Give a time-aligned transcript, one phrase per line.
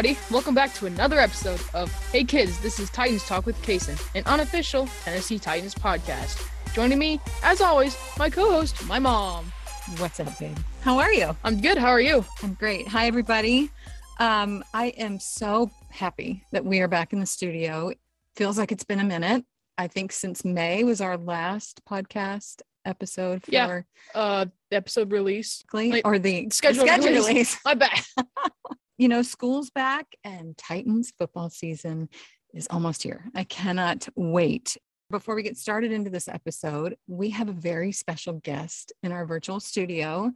[0.00, 4.00] everybody, welcome back to another episode of Hey Kids, this is Titans Talk with Kason,
[4.14, 6.42] an unofficial Tennessee Titans podcast.
[6.72, 9.52] Joining me, as always, my co-host, my mom.
[9.98, 10.56] What's up, babe?
[10.80, 11.36] How are you?
[11.44, 11.76] I'm good.
[11.76, 12.24] How are you?
[12.42, 12.88] I'm great.
[12.88, 13.70] Hi, everybody.
[14.18, 17.92] Um, I am so happy that we are back in the studio.
[18.36, 19.44] Feels like it's been a minute.
[19.76, 23.80] I think since May was our last podcast episode for Yeah.
[24.14, 25.62] Uh, the episode release.
[25.74, 27.28] Wait, or the scheduled scheduled release.
[27.28, 27.58] release.
[27.66, 28.00] My bad.
[29.00, 32.10] You know, school's back and Titans football season
[32.52, 33.24] is almost here.
[33.34, 34.76] I cannot wait.
[35.08, 39.24] Before we get started into this episode, we have a very special guest in our
[39.24, 40.30] virtual studio,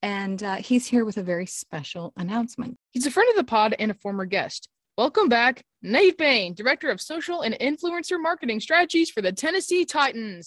[0.00, 2.78] and uh, he's here with a very special announcement.
[2.92, 4.68] He's a friend of the pod and a former guest.
[4.96, 10.46] Welcome back, Nate Bain, Director of Social and Influencer Marketing Strategies for the Tennessee Titans.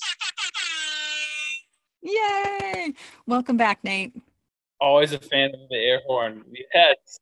[2.02, 2.94] Yay!
[3.26, 4.14] Welcome back, Nate.
[4.80, 6.46] Always a fan of the air horn.
[6.74, 7.20] Yes.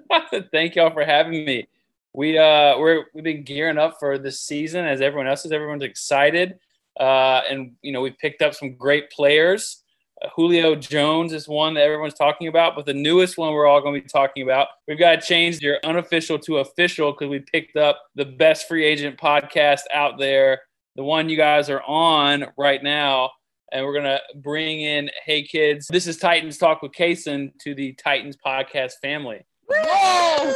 [0.52, 1.68] Thank y'all for having me.
[2.14, 5.52] We uh we're we've been gearing up for this season as everyone else is.
[5.52, 6.58] Everyone's excited.
[6.98, 9.82] Uh and you know, we picked up some great players.
[10.22, 13.80] Uh, Julio Jones is one that everyone's talking about, but the newest one we're all
[13.80, 14.68] going to be talking about.
[14.86, 18.84] We've got to change your unofficial to official because we picked up the best free
[18.84, 20.60] agent podcast out there,
[20.96, 23.30] the one you guys are on right now
[23.72, 25.88] and we're gonna bring in Hey Kids.
[25.88, 29.44] This is Titans Talk with Kason to the Titans podcast family.
[29.68, 30.52] Whoa!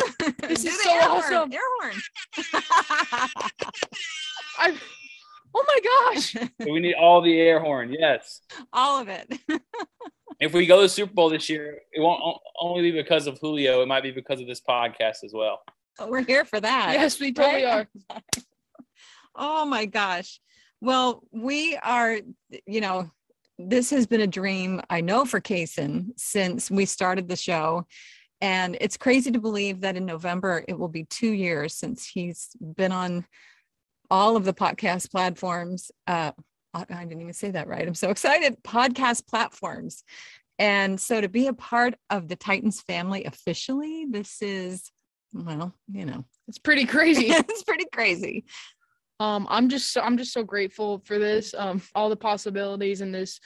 [0.49, 1.53] This is so air horn, awesome.
[1.53, 1.95] Air horn.
[4.59, 4.77] I,
[5.55, 6.33] oh my gosh.
[6.33, 7.95] So we need all the air horn.
[7.99, 8.41] Yes.
[8.73, 9.39] All of it.
[10.39, 12.21] If we go to the Super Bowl this year, it won't
[12.61, 13.81] only be because of Julio.
[13.81, 15.62] It might be because of this podcast as well.
[16.07, 16.93] We're here for that.
[16.93, 17.87] Yes, we totally Right?
[18.11, 18.21] are.
[19.34, 20.39] Oh my gosh.
[20.83, 22.19] Well, we are,
[22.66, 23.11] you know,
[23.59, 27.87] this has been a dream, I know, for Kason since we started the show.
[28.41, 32.50] And it's crazy to believe that in November it will be two years since he's
[32.60, 33.26] been on
[34.10, 35.91] all of the podcast platforms.
[36.06, 36.32] Uh,
[36.74, 37.86] I didn't even say that right.
[37.86, 38.62] I'm so excited.
[38.62, 40.04] Podcast platforms.
[40.58, 44.91] And so to be a part of the Titans family officially, this is,
[45.32, 47.26] well, you know, It's pretty crazy.
[47.30, 48.44] it's pretty crazy.
[49.18, 53.14] um i'm just so i'm just so grateful for this um all the possibilities and
[53.14, 53.41] this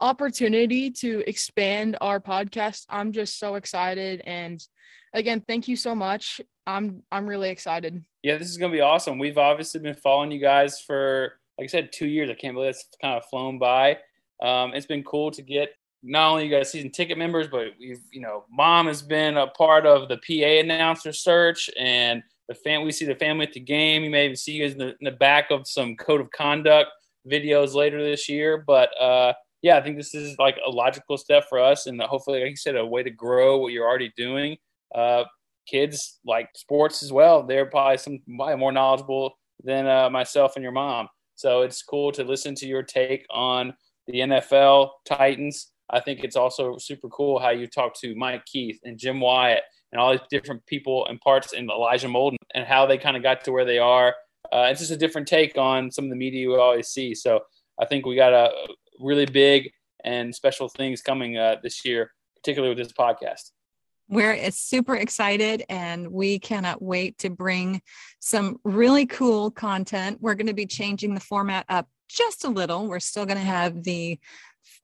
[0.00, 4.66] opportunity to expand our podcast i'm just so excited and
[5.14, 9.18] again thank you so much i'm i'm really excited Yeah, this is gonna be awesome.
[9.20, 12.28] We've obviously been following you guys for, like I said, two years.
[12.28, 13.98] I can't believe it's kind of flown by.
[14.42, 15.70] Um, it's been cool to get
[16.02, 19.46] not only you guys season ticket members, but we've, you know, mom has been a
[19.46, 22.84] part of the PA announcer search and the fan.
[22.84, 24.02] We see the family at the game.
[24.02, 26.30] You may even see you guys in the, in the back of some code of
[26.32, 26.90] conduct
[27.30, 28.64] videos later this year.
[28.66, 29.34] But uh,
[29.66, 32.56] yeah, I think this is like a logical step for us, and hopefully, like you
[32.56, 34.56] said, a way to grow what you're already doing.
[34.94, 35.24] Uh,
[35.68, 37.42] kids like sports as well.
[37.42, 41.08] They're probably some probably more knowledgeable than uh, myself and your mom.
[41.34, 43.74] So it's cool to listen to your take on
[44.06, 45.72] the NFL Titans.
[45.90, 49.64] I think it's also super cool how you talk to Mike Keith and Jim Wyatt
[49.90, 53.24] and all these different people and parts and Elijah Molden and how they kind of
[53.24, 54.14] got to where they are.
[54.52, 57.16] Uh, it's just a different take on some of the media we always see.
[57.16, 57.40] So
[57.80, 58.52] I think we got a
[58.98, 59.70] really big
[60.04, 63.52] and special things coming uh, this year, particularly with this podcast.
[64.08, 67.82] We're super excited and we cannot wait to bring
[68.20, 70.18] some really cool content.
[70.20, 72.86] We're going to be changing the format up just a little.
[72.86, 74.20] We're still going to have the,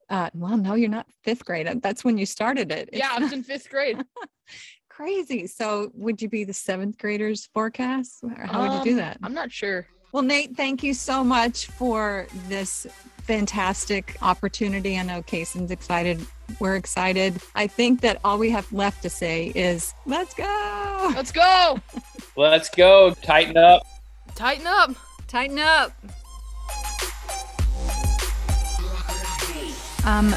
[0.09, 1.69] uh, well, no, you're not fifth grade.
[1.81, 2.89] That's when you started it.
[2.91, 4.03] It's yeah i was in fifth grade
[4.89, 5.47] crazy.
[5.47, 8.19] So, would you be the seventh graders forecast?
[8.23, 9.17] Or How would you do Um, that?
[9.23, 12.85] i'm not sure Well, Nate, thank you so much for this
[13.23, 14.99] fantastic opportunity.
[14.99, 16.23] I know Kason's excited.
[16.59, 17.41] We're excited.
[17.55, 21.11] I think that all we have left to say is let's go.
[21.15, 21.79] let's go
[22.35, 23.15] Let's go.
[23.23, 23.87] Titan up.
[24.35, 24.91] titan up
[25.27, 25.91] Titan up.
[30.05, 30.29] Um,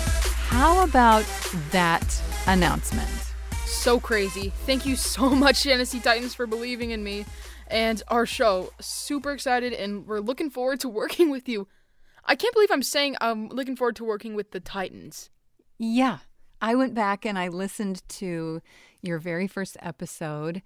[0.49, 1.27] how about
[1.73, 3.11] that announcement?
[3.67, 4.53] so crazy.
[4.65, 7.27] Thank you so much, Tennessee Titans, for believing in me
[7.69, 8.73] and our show.
[8.81, 11.69] Super excited, and we're looking forward to working with you.
[12.25, 15.31] I can't believe I'm saying I'm looking forward to working with the Titans.
[15.79, 16.19] Yeah.
[16.61, 18.63] I went back and I listened to
[19.03, 20.63] your very first episode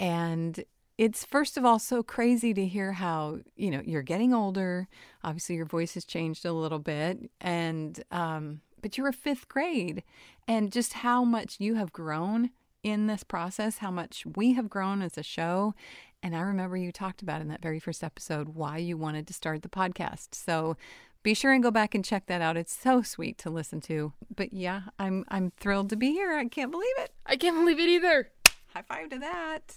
[0.00, 0.64] and
[0.96, 4.88] it's first of all so crazy to hear how, you know, you're getting older.
[5.22, 10.02] Obviously your voice has changed a little bit and um but you're a 5th grade
[10.46, 12.50] and just how much you have grown
[12.82, 15.74] in this process, how much we have grown as a show.
[16.22, 19.32] And I remember you talked about in that very first episode why you wanted to
[19.32, 20.34] start the podcast.
[20.34, 20.76] So
[21.22, 22.56] be sure and go back and check that out.
[22.56, 24.12] It's so sweet to listen to.
[24.34, 26.32] But yeah, I'm I'm thrilled to be here.
[26.32, 27.12] I can't believe it.
[27.26, 28.30] I can't believe it either.
[28.74, 29.76] High five to that.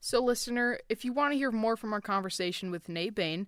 [0.00, 3.46] So, listener, if you want to hear more from our conversation with Nate Bain,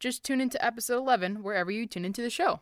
[0.00, 2.60] just tune into episode 11 wherever you tune into the show.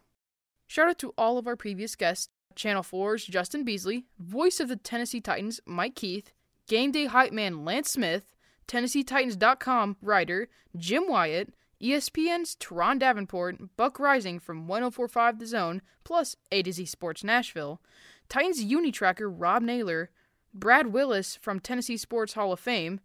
[0.66, 4.76] Shout out to all of our previous guests Channel 4's Justin Beasley, voice of the
[4.76, 6.32] Tennessee Titans Mike Keith,
[6.68, 8.34] Game Day Hype Man Lance Smith,
[8.68, 16.62] TennesseeTitans.com writer Jim Wyatt, ESPN's Turron Davenport, Buck Reising from 1045 The Zone, plus A
[16.62, 17.80] to Z Sports Nashville,
[18.28, 20.10] Titans Unitracker Rob Naylor,
[20.54, 23.00] Brad Willis from Tennessee Sports Hall of Fame,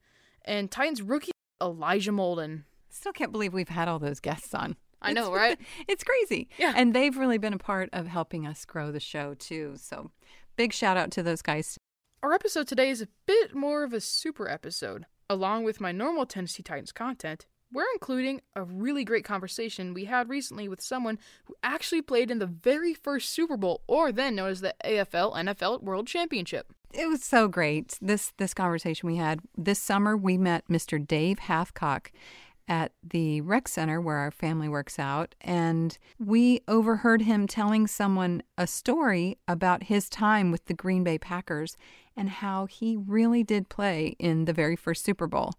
[0.46, 1.32] and Titans rookie
[1.62, 2.64] Elijah Molden.
[2.90, 4.76] Still can't believe we've had all those guests on.
[5.02, 5.60] I know, It's- right?
[5.88, 6.50] It's crazy.
[6.58, 6.74] Yeah.
[6.76, 9.74] And they've really been a part of helping us grow the show, too.
[9.78, 10.12] So
[10.56, 11.78] big shout out to those guys.
[12.24, 15.06] Our episode today is a bit more of a super episode.
[15.30, 20.30] Along with my normal Tennessee Titans content, we're including a really great conversation we had
[20.30, 24.50] recently with someone who actually played in the very first Super Bowl, or then known
[24.50, 26.74] as the AFL NFL World Championship.
[26.94, 27.98] It was so great.
[28.02, 30.16] This this conversation we had this summer.
[30.16, 31.06] We met Mr.
[31.06, 32.08] Dave Hathcock
[32.70, 38.44] at the rec center where our family works out, and we overheard him telling someone
[38.58, 41.76] a story about his time with the Green Bay Packers
[42.18, 45.54] and how he really did play in the very first Super Bowl.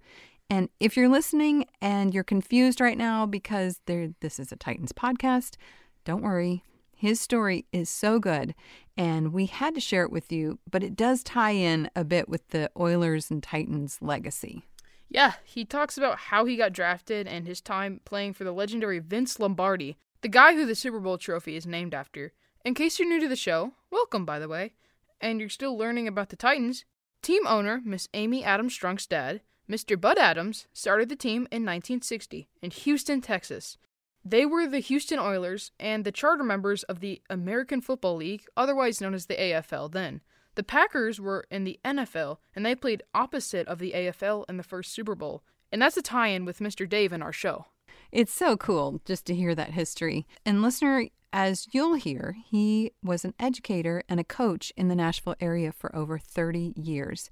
[0.51, 5.57] And if you're listening and you're confused right now because this is a Titans podcast,
[6.05, 6.65] don't worry.
[6.95, 8.57] His story is so good,
[8.97, 12.29] and we had to share it with you, but it does tie in a bit
[12.29, 14.65] with the Oilers and Titans legacy.
[15.09, 18.99] Yeah, he talks about how he got drafted and his time playing for the legendary
[18.99, 22.33] Vince Lombardi, the guy who the Super Bowl trophy is named after.
[22.65, 24.73] In case you're new to the show, welcome, by the way,
[25.21, 26.85] and you're still learning about the Titans,
[27.23, 30.01] team owner Miss Amy Adams Strunk's dad, Mr.
[30.01, 33.77] Bud Adams, started the team in 1960 in Houston, Texas.
[34.25, 39.01] They were the Houston Oilers and the charter members of the American Football League, otherwise
[39.01, 40.23] known as the AFL then.
[40.55, 44.63] The Packers were in the NFL, and they played opposite of the AFL in the
[44.63, 45.45] first Super Bowl.
[45.71, 46.89] And that's a tie in with Mr.
[46.89, 47.67] Dave in our show.
[48.11, 50.27] It's so cool just to hear that history.
[50.45, 55.37] And listener, as you'll hear, he was an educator and a coach in the Nashville
[55.41, 57.31] area for over 30 years.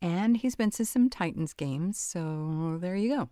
[0.00, 3.30] And he's been to some Titans games, so there you go.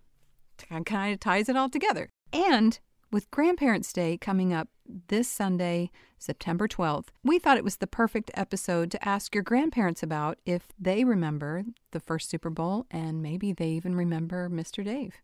[0.85, 2.09] Kind of ties it all together.
[2.33, 2.79] And
[3.13, 4.69] with Grandparents' Day coming up
[5.09, 10.03] this Sunday, September 12th, we thought it was the perfect episode to ask your grandparents
[10.03, 11.63] about if they remember
[11.93, 14.85] the first Super Bowl and maybe they even remember Mr.
[14.85, 15.17] Dave.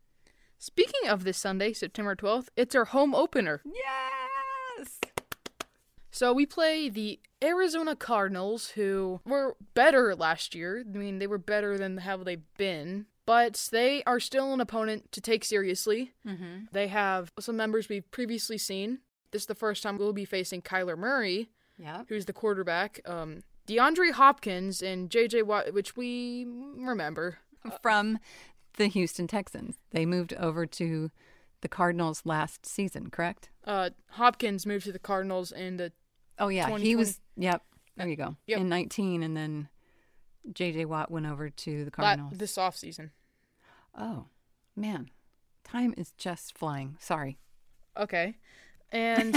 [0.58, 3.62] Speaking of this Sunday, September 12th, it's our home opener.
[3.64, 4.31] Yes!
[6.12, 10.84] So we play the Arizona Cardinals, who were better last year.
[10.86, 15.10] I mean, they were better than how they've been, but they are still an opponent
[15.12, 16.12] to take seriously.
[16.26, 16.66] Mm-hmm.
[16.70, 18.98] They have some members we've previously seen.
[19.30, 21.48] This is the first time we'll be facing Kyler Murray,
[21.78, 22.06] Yep.
[22.10, 23.00] who's the quarterback.
[23.06, 27.38] Um, DeAndre Hopkins and JJ Watt, which we remember.
[27.80, 28.18] From
[28.76, 29.76] the Houston Texans.
[29.92, 31.10] They moved over to
[31.62, 33.48] the Cardinals last season, correct?
[33.64, 35.92] Uh, Hopkins moved to the Cardinals in the
[36.38, 36.76] Oh, yeah.
[36.78, 37.62] He was, yep.
[37.96, 38.36] There you go.
[38.46, 38.58] Yep.
[38.60, 39.68] In 19, and then
[40.50, 42.32] JJ Watt went over to the Cardinals.
[42.38, 43.10] this offseason.
[43.96, 44.26] oh,
[44.76, 45.10] man.
[45.64, 46.96] Time is just flying.
[46.98, 47.38] Sorry.
[47.96, 48.36] Okay.
[48.90, 49.36] And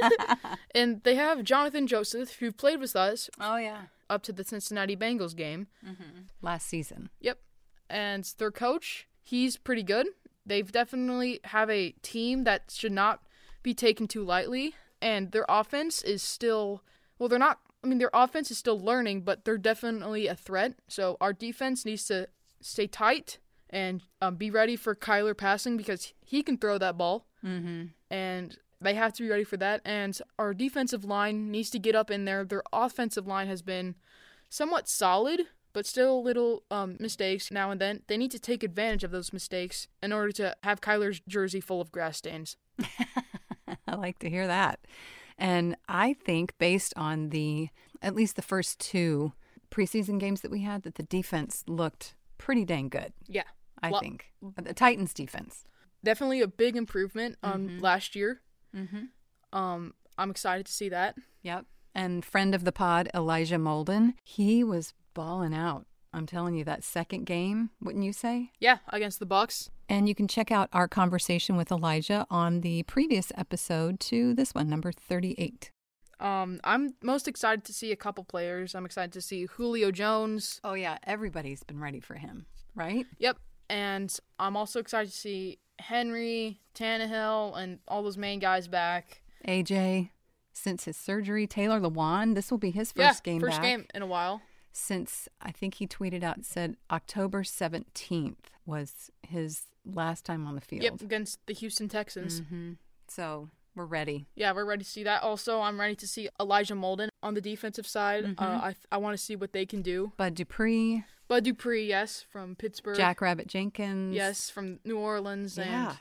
[0.74, 3.82] and they have Jonathan Joseph, who played with us Oh, yeah.
[4.08, 5.66] up to the Cincinnati Bengals game.
[5.86, 6.20] Mm-hmm.
[6.40, 7.10] Last season.
[7.20, 7.38] Yep.
[7.90, 10.06] And their coach, he's pretty good.
[10.46, 13.22] They've definitely have a team that should not
[13.62, 14.74] be taken too lightly.
[15.00, 16.82] And their offense is still
[17.18, 20.74] well, they're not I mean their offense is still learning, but they're definitely a threat.
[20.88, 22.28] So our defense needs to
[22.60, 23.38] stay tight
[23.70, 27.26] and um, be ready for Kyler passing because he can throw that ball.
[27.44, 27.84] Mm-hmm.
[28.10, 29.80] and they have to be ready for that.
[29.84, 32.44] And our defensive line needs to get up in there.
[32.44, 33.94] Their offensive line has been
[34.48, 38.02] somewhat solid, but still a little um, mistakes now and then.
[38.06, 41.80] They need to take advantage of those mistakes in order to have Kyler's jersey full
[41.80, 42.56] of grass stains.
[43.98, 44.80] Like to hear that.
[45.36, 47.68] And I think, based on the
[48.02, 49.32] at least the first two
[49.70, 53.12] preseason games that we had, that the defense looked pretty dang good.
[53.26, 53.42] Yeah,
[53.82, 54.26] I Lo- think
[54.56, 55.64] the Titans' defense.
[56.04, 57.80] definitely a big improvement on Mhm.
[57.82, 58.40] last year.
[58.74, 59.56] Mm-hmm.
[59.56, 61.16] Um, I'm excited to see that.
[61.42, 61.66] Yep.
[61.94, 65.86] And friend of the pod, Elijah Molden, he was balling out.
[66.12, 68.52] I'm telling you, that second game, wouldn't you say?
[68.60, 69.70] Yeah, against the Bucs.
[69.88, 74.54] And you can check out our conversation with Elijah on the previous episode to this
[74.54, 75.70] one, number 38.
[76.20, 78.74] Um, I'm most excited to see a couple players.
[78.74, 80.60] I'm excited to see Julio Jones.
[80.62, 80.98] Oh, yeah.
[81.04, 83.06] Everybody's been ready for him, right?
[83.18, 83.38] Yep.
[83.70, 89.22] And I'm also excited to see Henry, Tannehill, and all those main guys back.
[89.46, 90.10] AJ,
[90.52, 93.62] since his surgery, Taylor Lewan, this will be his yeah, first game first back.
[93.62, 94.42] game in a while.
[94.72, 98.34] since I think he tweeted out said October 17th
[98.66, 100.82] was his last time on the field.
[100.82, 102.40] Yep, against the Houston Texans.
[102.40, 102.72] hmm
[103.08, 104.26] So we're ready.
[104.34, 105.22] Yeah, we're ready to see that.
[105.22, 108.24] Also, I'm ready to see Elijah Molden on the defensive side.
[108.24, 108.34] Mhm.
[108.40, 110.12] Uh, I I want to see what they can do.
[110.16, 112.96] Bud Dupree, Bud Dupree, yes, from Pittsburgh.
[112.96, 114.14] Jackrabbit Jenkins.
[114.14, 115.90] yes, from New Orleans, Yeah.
[115.90, 115.98] and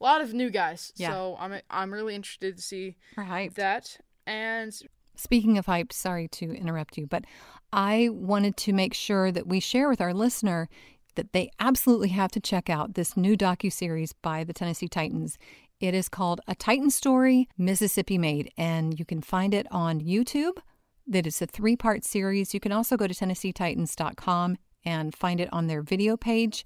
[0.00, 0.92] a lot of new guys.
[0.96, 1.10] Yeah.
[1.10, 3.54] So I'm I'm really interested to see We're hyped.
[3.54, 3.98] that.
[4.26, 4.72] And
[5.14, 7.24] Speaking of hyped, sorry to interrupt you, but
[7.72, 10.68] I wanted to make sure that we share with our listener
[11.14, 15.38] that they absolutely have to check out this new docu-series by the Tennessee Titans.
[15.80, 20.58] It is called A Titan Story, Mississippi Made, and you can find it on YouTube.
[21.06, 22.54] That is a three-part series.
[22.54, 26.64] You can also go to tennesseetitans.com and find it on their video page.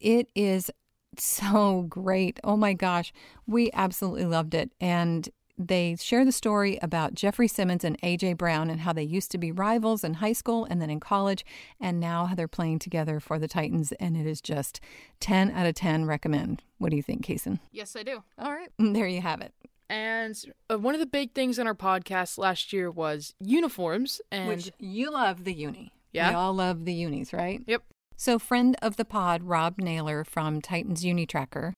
[0.00, 0.70] It is
[1.18, 2.40] so great.
[2.42, 3.12] Oh my gosh.
[3.46, 4.72] We absolutely loved it.
[4.80, 5.28] And
[5.58, 9.38] they share the story about Jeffrey Simmons and AJ Brown and how they used to
[9.38, 11.44] be rivals in high school and then in college,
[11.80, 13.92] and now how they're playing together for the Titans.
[13.92, 14.80] And it is just
[15.20, 16.62] 10 out of 10 recommend.
[16.78, 17.60] What do you think, Kason?
[17.70, 18.22] yes, I do.
[18.38, 18.70] All right.
[18.78, 19.52] There you have it.
[19.88, 20.34] And
[20.70, 24.22] uh, one of the big things in our podcast last year was uniforms.
[24.30, 25.92] And Which you love the uni.
[26.12, 26.30] Yeah.
[26.30, 27.60] We all love the unis, right?
[27.66, 27.82] Yep.
[28.16, 31.74] So, friend of the pod, Rob Naylor from Titans Uni Tracker.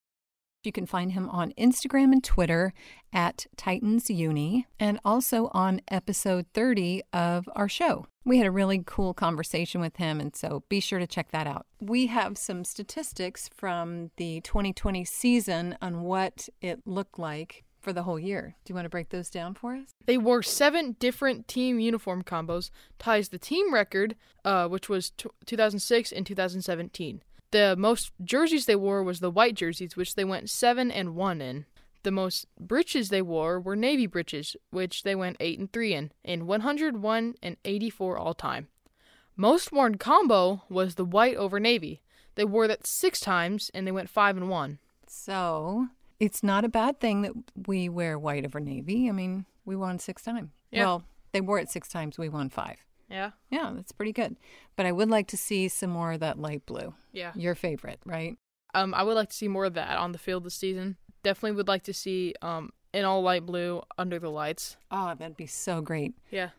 [0.65, 2.73] You can find him on Instagram and Twitter
[3.13, 8.07] at Titans Uni and also on episode 30 of our show.
[8.25, 11.47] We had a really cool conversation with him, and so be sure to check that
[11.47, 11.67] out.
[11.81, 18.05] We have some statistics from the 2020 season on what it looked like for the
[18.05, 18.57] whole year.
[18.65, 19.91] Do you want to break those down for us?
[20.07, 25.29] They wore seven different team uniform combos, ties the team record, uh, which was t-
[25.45, 27.23] 2006 and 2017.
[27.55, 31.41] The most jerseys they wore was the white jerseys, which they went seven and one
[31.41, 31.67] in.
[32.03, 36.11] The most breeches they wore were navy breeches, which they went eight and three in,
[36.25, 38.67] in 101 and 84 all time.
[39.37, 42.03] Most worn combo was the white over navy.
[42.35, 44.81] They wore that six times and they went five and one.
[45.07, 45.87] So
[46.19, 47.35] it's not a bad thing that
[47.69, 49.09] we wear white over navy.
[49.09, 50.51] I mean, we won six times.
[50.73, 50.87] Yeah.
[50.87, 52.19] Well, they wore it six times.
[52.19, 52.79] We won five.
[53.11, 54.37] Yeah, Yeah, that's pretty good.
[54.77, 56.95] But I would like to see some more of that light blue.
[57.13, 57.33] yeah.
[57.37, 58.37] Your favorite, right?
[58.75, 60.97] Um, I would like to see more of that on the field this season.
[61.23, 64.77] Definitely would like to see um in all light blue under the lights.
[64.91, 66.51] Oh, that'd be so great Yeah.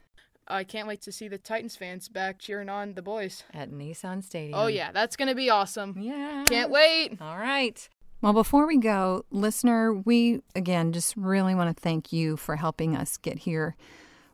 [0.48, 3.44] I can't wait to see the Titans fans back cheering on the boys.
[3.54, 4.58] at Nissan Stadium.
[4.60, 5.96] Oh yeah, that's gonna be awesome.
[6.00, 6.44] Yeah.
[6.48, 7.20] Can't wait.
[7.22, 7.88] All right.
[8.22, 12.96] Well, before we go, listener, we again just really want to thank you for helping
[12.96, 13.76] us get here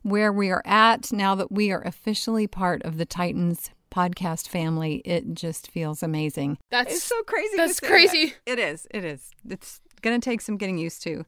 [0.04, 5.02] where we are at now that we are officially part of the Titans podcast family.
[5.06, 6.58] It just feels amazing.
[6.70, 7.50] That's It's so crazy.
[7.52, 8.26] to that's crazy.
[8.46, 8.54] that.
[8.54, 8.88] It is.
[8.92, 9.32] It is.
[9.50, 11.26] It's going to take some getting used to.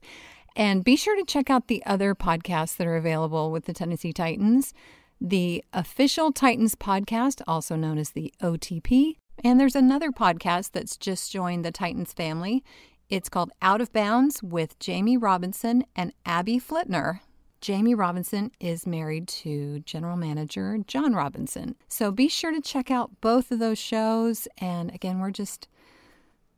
[0.55, 4.13] And be sure to check out the other podcasts that are available with the Tennessee
[4.13, 4.73] Titans.
[5.19, 9.17] The official Titans podcast, also known as the OTP.
[9.43, 12.63] And there's another podcast that's just joined the Titans family.
[13.09, 17.19] It's called Out of Bounds with Jamie Robinson and Abby Flitner.
[17.63, 21.75] Jamie Robinson is married to general manager John Robinson.
[21.87, 24.49] So be sure to check out both of those shows.
[24.57, 25.69] And again, we're just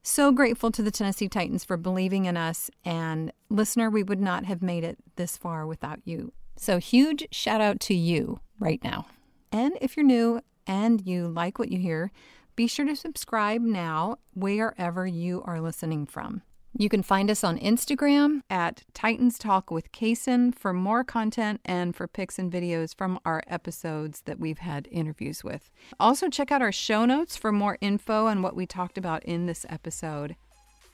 [0.01, 2.71] so grateful to the Tennessee Titans for believing in us.
[2.83, 6.33] And listener, we would not have made it this far without you.
[6.55, 9.05] So huge shout out to you right now.
[9.51, 12.11] And if you're new and you like what you hear,
[12.55, 16.41] be sure to subscribe now wherever you are listening from.
[16.77, 21.95] You can find us on Instagram at Titans Talk with Kason for more content and
[21.95, 25.71] for pics and videos from our episodes that we've had interviews with.
[26.01, 29.45] Also, check out our show notes for more info on what we talked about in
[29.45, 30.35] this episode.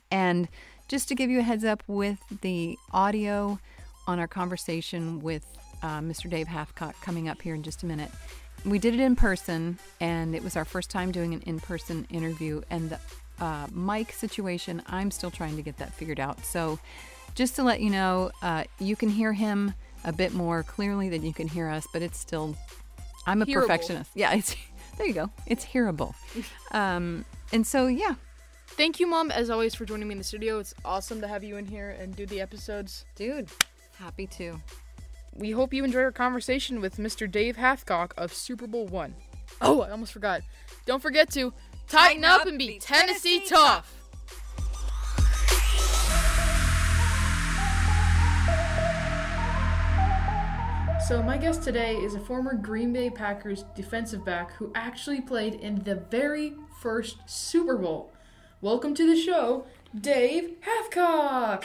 [0.08, 0.48] And
[0.86, 3.58] just to give you a heads up with the audio
[4.06, 5.44] on our conversation with
[5.82, 6.30] uh, Mr.
[6.30, 8.12] Dave Hathcock coming up here in just a minute.
[8.64, 12.06] We did it in person, and it was our first time doing an in person
[12.08, 12.62] interview.
[12.70, 13.00] And the
[13.42, 16.44] uh, mic situation, I'm still trying to get that figured out.
[16.44, 16.78] So,
[17.34, 21.22] just to let you know, uh, you can hear him a bit more clearly than
[21.24, 22.56] you can hear us, but it's still,
[23.26, 23.62] I'm a Hearable.
[23.62, 24.10] perfectionist.
[24.14, 24.54] Yeah, it's
[24.98, 25.30] there you go.
[25.46, 26.14] It's hearable.
[26.72, 28.14] Um, and so, yeah,
[28.68, 30.58] Thank you, Mom, as always, for joining me in the studio.
[30.58, 33.04] It's awesome to have you in here and do the episodes.
[33.16, 33.48] dude,
[33.98, 34.58] happy to.
[35.34, 37.30] We hope you enjoy our conversation with Mr.
[37.30, 39.14] Dave Hathcock of Super Bowl One.
[39.60, 40.40] Oh, I almost forgot.
[40.86, 41.52] Don't forget to
[41.92, 43.94] Titan, up, and be Tennessee, tough.
[51.06, 55.56] So, my guest today is a former Green Bay Packers defensive back who actually played
[55.56, 58.10] in the very first Super Bowl.
[58.62, 61.62] Welcome to the show, Dave Hathcock.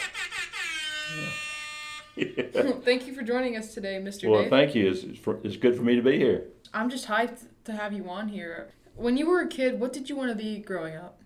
[2.83, 4.29] Thank you for joining us today, Mr.
[4.29, 4.49] Well, Dave.
[4.49, 4.89] thank you.
[4.89, 6.47] It's, it's, for, it's good for me to be here.
[6.73, 8.71] I'm just hyped to have you on here.
[8.97, 11.21] When you were a kid, what did you want to be growing up?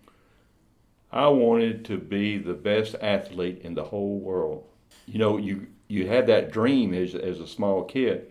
[1.10, 4.66] I wanted to be the best athlete in the whole world.
[5.06, 8.26] You know, you you had that dream as as a small kid.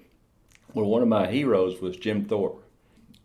[0.76, 2.64] Well, one of my heroes was Jim Thorpe,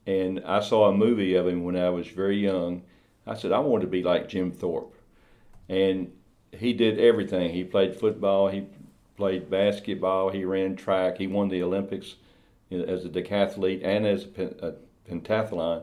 [0.06, 2.82] and I saw a movie of him when I was very young.
[3.26, 4.94] I said I wanted to be like Jim Thorpe,
[5.68, 6.11] and
[6.50, 7.52] he did everything.
[7.52, 8.64] He played football, he
[9.18, 12.14] played basketball, he ran track, he won the Olympics
[12.70, 15.82] as a decathlete and as a pentathlon.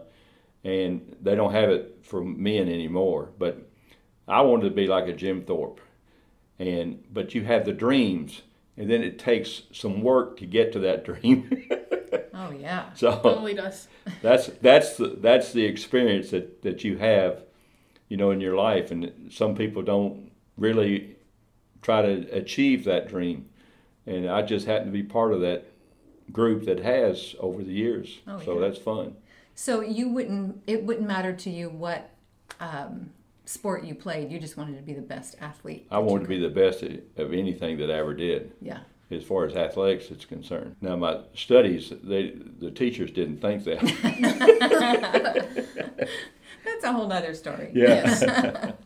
[0.63, 3.29] And they don't have it for men anymore.
[3.37, 3.69] But
[4.27, 5.81] I wanted to be like a Jim Thorpe.
[6.59, 8.43] And but you have the dreams,
[8.77, 11.67] and then it takes some work to get to that dream.
[12.33, 12.93] oh yeah.
[12.93, 13.87] So totally does.
[14.21, 17.43] that's that's the that's the experience that, that you have,
[18.07, 18.91] you know, in your life.
[18.91, 21.17] And some people don't really
[21.81, 23.49] try to achieve that dream.
[24.05, 25.65] And I just happen to be part of that
[26.31, 28.19] group that has over the years.
[28.27, 28.67] Oh, so yeah.
[28.67, 29.15] that's fun.
[29.55, 32.09] So you wouldn't it wouldn't matter to you what
[32.59, 33.11] um,
[33.45, 34.31] sport you played.
[34.31, 35.87] You just wanted to be the best athlete.
[35.91, 38.53] I wanted to be the best of anything that I ever did.
[38.61, 38.79] Yeah.
[39.11, 40.75] As far as athletics is concerned.
[40.81, 43.79] Now my studies, they the teachers didn't think that.
[46.65, 47.71] That's a whole other story.
[47.73, 47.87] Yeah.
[47.87, 48.73] Yes.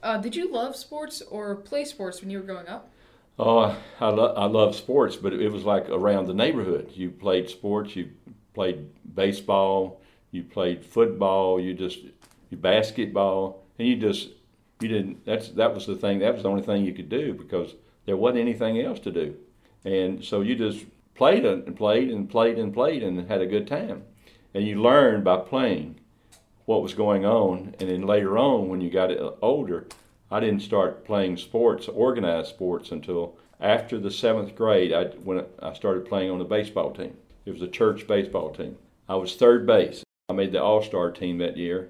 [0.00, 2.88] Uh, did you love sports or play sports when you were growing up?
[3.36, 6.92] Oh, I, lo- I love sports, but it was like around the neighborhood.
[6.94, 8.10] You played sports, you
[8.58, 10.00] played baseball,
[10.32, 12.00] you played football, you just
[12.50, 14.30] you basketball, and you just
[14.80, 15.24] you didn't.
[15.24, 16.18] That's that was the thing.
[16.18, 19.36] That was the only thing you could do because there wasn't anything else to do,
[19.84, 23.68] and so you just played and played and played and played and had a good
[23.68, 24.02] time,
[24.52, 26.00] and you learned by playing
[26.64, 27.76] what was going on.
[27.78, 29.86] And then later on, when you got uh, older,
[30.32, 34.92] I didn't start playing sports, organized sports, until after the seventh grade.
[34.92, 37.16] I when I started playing on the baseball team.
[37.48, 38.76] It was a church baseball team.
[39.08, 40.04] I was third base.
[40.28, 41.88] I made the All Star team that year,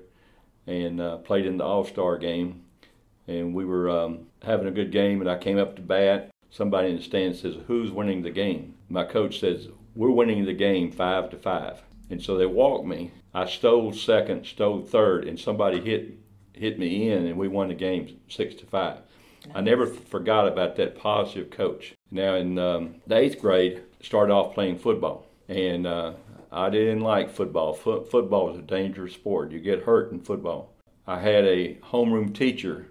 [0.69, 2.63] and uh, played in the All Star game.
[3.27, 6.31] And we were um, having a good game, and I came up to bat.
[6.49, 9.67] Somebody in the stands says, "Who's winning the game?" My coach says,
[9.97, 11.83] "We're winning the game five to five.
[12.09, 13.11] And so they walked me.
[13.35, 16.21] I stole second, stole third, and somebody hit
[16.53, 18.99] hit me in, and we won the game six to five.
[19.45, 19.57] Nice.
[19.57, 21.95] I never forgot about that positive coach.
[22.13, 26.13] Now in um, the eighth grade, started off playing football, and uh,
[26.53, 27.75] I didn't like football.
[27.75, 29.51] Foot, football is a dangerous sport.
[29.51, 30.73] You get hurt in football.
[31.07, 32.89] I had a homeroom teacher.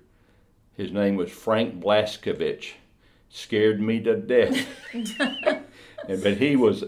[0.75, 2.73] His name was Frank Blaskovich.
[3.29, 4.67] Scared me to death.
[4.93, 6.83] and, but he was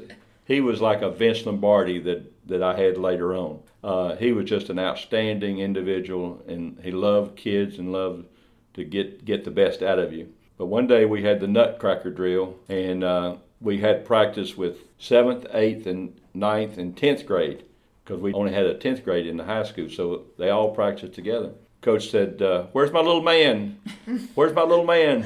[0.46, 3.60] he was like a Vince Lombardi that, that I had later on.
[3.84, 8.26] Uh, he was just an outstanding individual, and he loved kids and loved
[8.74, 10.34] to get get the best out of you.
[10.58, 15.48] But one day we had the Nutcracker drill, and uh, we had practice with seventh,
[15.54, 17.64] eighth, and ninth and tenth grade
[18.04, 21.14] because we only had a tenth grade in the high school, so they all practiced
[21.14, 21.52] together.
[21.82, 23.80] Coach said, uh, "Where's my little man?
[24.36, 25.26] Where's my little man?"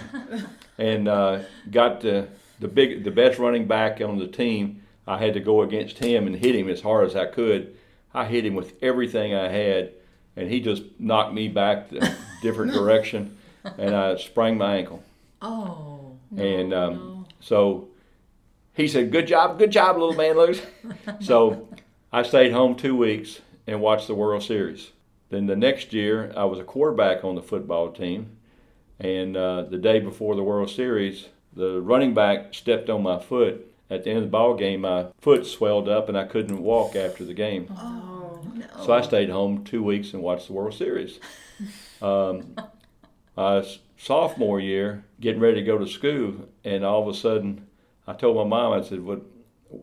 [0.77, 1.39] And uh,
[1.71, 2.27] got the
[2.59, 6.27] the big the best running back on the team I had to go against him
[6.27, 7.75] and hit him as hard as I could.
[8.13, 9.91] I hit him with everything I had,
[10.35, 13.37] and he just knocked me back the different direction,
[13.77, 15.03] and I sprained my ankle.
[15.41, 16.17] Oh.
[16.31, 17.25] No, and um, no.
[17.39, 17.89] so
[18.73, 20.61] he said, "Good job, good job, little man, Luke."
[21.21, 21.67] so
[22.11, 24.91] I stayed home two weeks and watched the World Series.
[25.29, 28.37] Then the next year, I was a quarterback on the football team,
[28.99, 33.69] and uh, the day before the World Series, the running back stepped on my foot
[33.93, 36.95] at the end of the ball game, my foot swelled up and I couldn't walk
[36.95, 37.67] after the game.
[37.77, 38.65] Oh, no.
[38.83, 41.19] So I stayed home two weeks and watched the World Series.
[42.01, 42.55] Um,
[43.37, 43.65] my
[43.97, 47.67] sophomore year, getting ready to go to school, and all of a sudden,
[48.07, 49.23] I told my mom, I said, "Would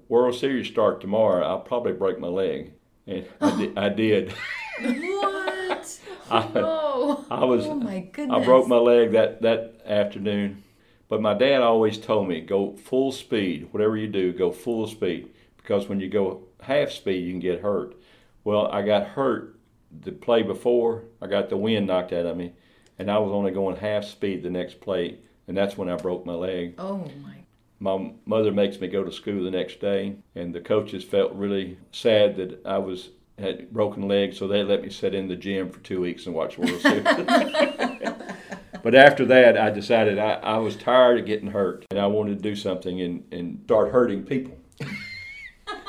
[0.08, 1.44] World Series start tomorrow?
[1.46, 2.72] I'll probably break my leg,"
[3.06, 4.32] and I, di- I did.
[4.80, 5.98] what?
[6.30, 7.24] I, no.
[7.30, 7.66] I was.
[7.66, 8.42] Oh my goodness!
[8.42, 10.62] I broke my leg that that afternoon.
[11.08, 13.68] But my dad always told me go full speed.
[13.72, 17.60] Whatever you do, go full speed because when you go half speed, you can get
[17.62, 17.96] hurt.
[18.44, 19.58] Well, I got hurt
[20.02, 21.02] the play before.
[21.20, 22.52] I got the wind knocked out of me,
[22.98, 26.24] and I was only going half speed the next play, and that's when I broke
[26.24, 26.74] my leg.
[26.78, 27.39] Oh my!
[27.80, 31.78] My mother makes me go to school the next day, and the coaches felt really
[31.90, 35.70] sad that I was had broken legs, so they let me sit in the gym
[35.70, 37.04] for two weeks and watch World Series.
[38.82, 42.36] but after that, I decided I, I was tired of getting hurt, and I wanted
[42.36, 44.58] to do something and, and start hurting people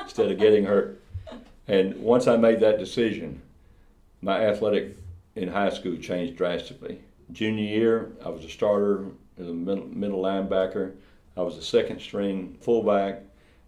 [0.02, 1.02] instead of getting hurt.
[1.68, 3.42] And once I made that decision,
[4.22, 4.98] my athletic
[5.36, 7.02] in high school changed drastically.
[7.32, 10.94] Junior year, I was a starter as a middle, middle linebacker.
[11.42, 13.24] I was a second string fullback,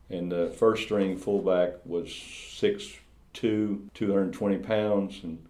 [0.08, 3.00] and the first string fullback was 6'2",
[3.34, 5.44] 220 pounds, and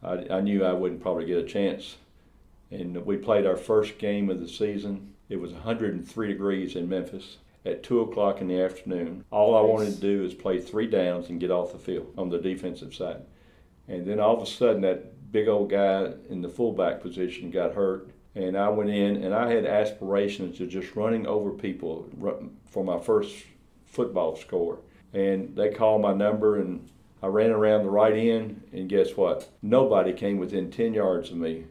[0.00, 1.96] I, I knew I wouldn't probably get a chance.
[2.70, 5.14] And we played our first game of the season.
[5.28, 9.24] It was 103 degrees in Memphis at 2 o'clock in the afternoon.
[9.32, 12.28] All I wanted to do is play three downs and get off the field on
[12.28, 13.22] the defensive side.
[13.88, 17.74] And then all of a sudden, that big old guy in the fullback position got
[17.74, 18.08] hurt.
[18.36, 22.08] And I went in and I had aspirations of just running over people
[22.70, 23.34] for my first
[23.86, 24.78] football score.
[25.12, 26.88] And they called my number and
[27.22, 29.48] I ran around the right end, and guess what?
[29.62, 31.64] Nobody came within 10 yards of me.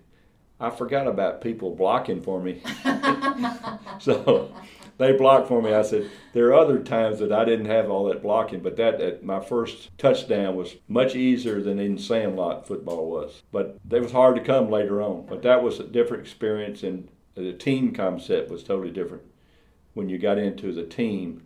[0.60, 2.62] I forgot about people blocking for me.
[4.00, 4.52] so
[4.98, 5.74] they blocked for me.
[5.74, 8.98] I said, there are other times that I didn't have all that blocking, but that,
[9.00, 13.44] that my first touchdown was much easier than in Sandlot football was.
[13.52, 15.26] But it was hard to come later on.
[15.26, 19.24] But that was a different experience, and the team concept was totally different
[19.94, 21.42] when you got into the team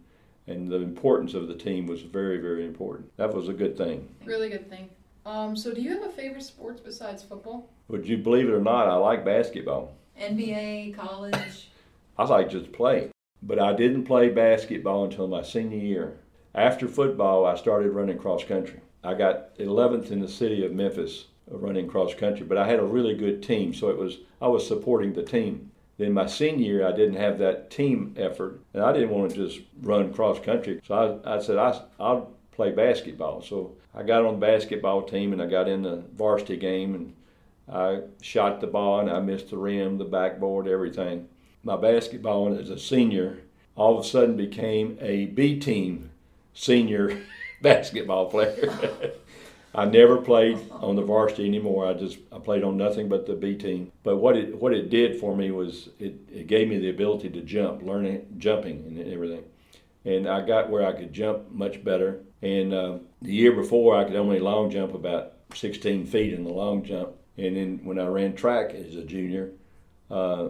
[0.50, 3.16] and the importance of the team was very, very important.
[3.18, 4.10] That was a good thing.
[4.26, 4.90] Really good thing.
[5.26, 7.70] Um, so, do you have a favorite sports besides football?
[7.88, 9.94] Would you believe it or not, I like basketball.
[10.20, 11.70] NBA, college?
[12.18, 13.12] I like just play.
[13.42, 16.18] But I didn't play basketball until my senior year.
[16.54, 18.82] After football, I started running cross country.
[19.04, 22.84] I got 11th in the city of Memphis running cross country, but I had a
[22.84, 25.72] really good team, so it was I was supporting the team.
[25.98, 29.48] Then my senior year, I didn't have that team effort, and I didn't want to
[29.48, 30.80] just run cross country.
[30.86, 33.42] So I, I said, I, I'll play basketball.
[33.42, 37.14] So I got on the basketball team, and I got in the varsity game, and
[37.70, 41.28] I shot the ball, and I missed the rim, the backboard, everything.
[41.70, 43.42] My basketball as a senior
[43.76, 46.10] all of a sudden became a B team
[46.52, 47.22] senior
[47.62, 48.74] basketball player.
[49.76, 51.86] I never played on the varsity anymore.
[51.86, 53.92] I just I played on nothing but the B team.
[54.02, 57.30] But what it what it did for me was it, it gave me the ability
[57.30, 59.44] to jump, learning jumping and everything.
[60.06, 62.22] And I got where I could jump much better.
[62.42, 66.50] And uh, the year before, I could only long jump about 16 feet in the
[66.50, 67.10] long jump.
[67.38, 69.52] And then when I ran track as a junior,
[70.10, 70.48] uh,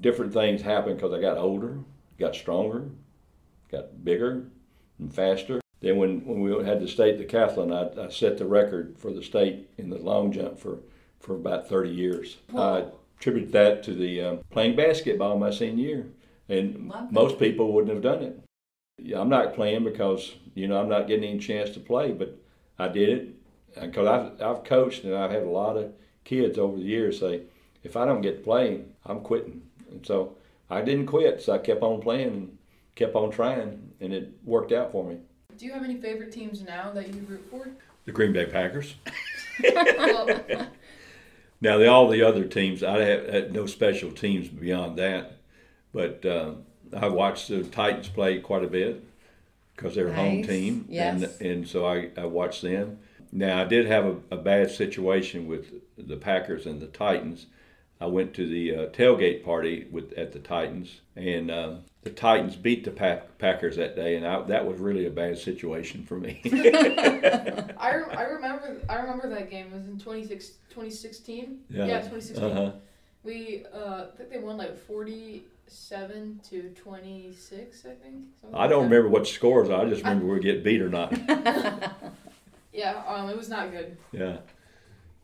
[0.00, 1.78] different things happened because I got older,
[2.18, 2.90] got stronger,
[3.70, 4.44] got bigger
[4.98, 5.60] and faster.
[5.80, 9.22] Then when, when we had the state decathlon, I, I set the record for the
[9.22, 10.80] state in the long jump for,
[11.20, 12.38] for about 30 years.
[12.56, 12.86] I
[13.18, 16.06] attribute that to the um, playing basketball my senior year.
[16.48, 18.40] And most people wouldn't have done it.
[18.98, 22.36] Yeah, I'm not playing because, you know, I'm not getting any chance to play, but
[22.78, 23.34] I did it
[23.80, 25.92] because I've, I've coached and I've had a lot of
[26.24, 27.42] kids over the years say,
[27.88, 29.62] if I don't get to play, I'm quitting.
[29.90, 30.36] And so
[30.68, 32.58] I didn't quit, so I kept on playing and
[32.94, 35.18] kept on trying, and it worked out for me.
[35.56, 37.68] Do you have any favorite teams now that you root for?
[38.04, 38.94] The Green Bay Packers.
[41.60, 45.38] now, the, all the other teams, I had, had, no special teams beyond that,
[45.92, 46.52] but uh,
[46.94, 49.04] I watched the Titans play quite a bit
[49.74, 50.18] because they're a nice.
[50.18, 51.22] home team, yes.
[51.22, 52.98] and and so I, I watched them.
[53.32, 55.66] Now, I did have a, a bad situation with
[55.98, 57.46] the Packers and the Titans.
[58.00, 62.54] I went to the uh, tailgate party with at the Titans, and um, the Titans
[62.54, 66.16] beat the Pack, Packers that day, and I, that was really a bad situation for
[66.16, 66.40] me.
[66.44, 69.66] I, I remember I remember that game.
[69.66, 71.60] It was in 2016.
[71.70, 72.44] Yeah, yeah 2016.
[72.44, 72.72] Uh-huh.
[73.24, 77.84] We uh, I think they won like 47 to 26.
[77.84, 78.24] I think.
[78.54, 79.70] I don't like remember what the scores.
[79.70, 81.10] I just remember we get beat or not.
[82.72, 83.96] yeah, um, it was not good.
[84.12, 84.36] Yeah,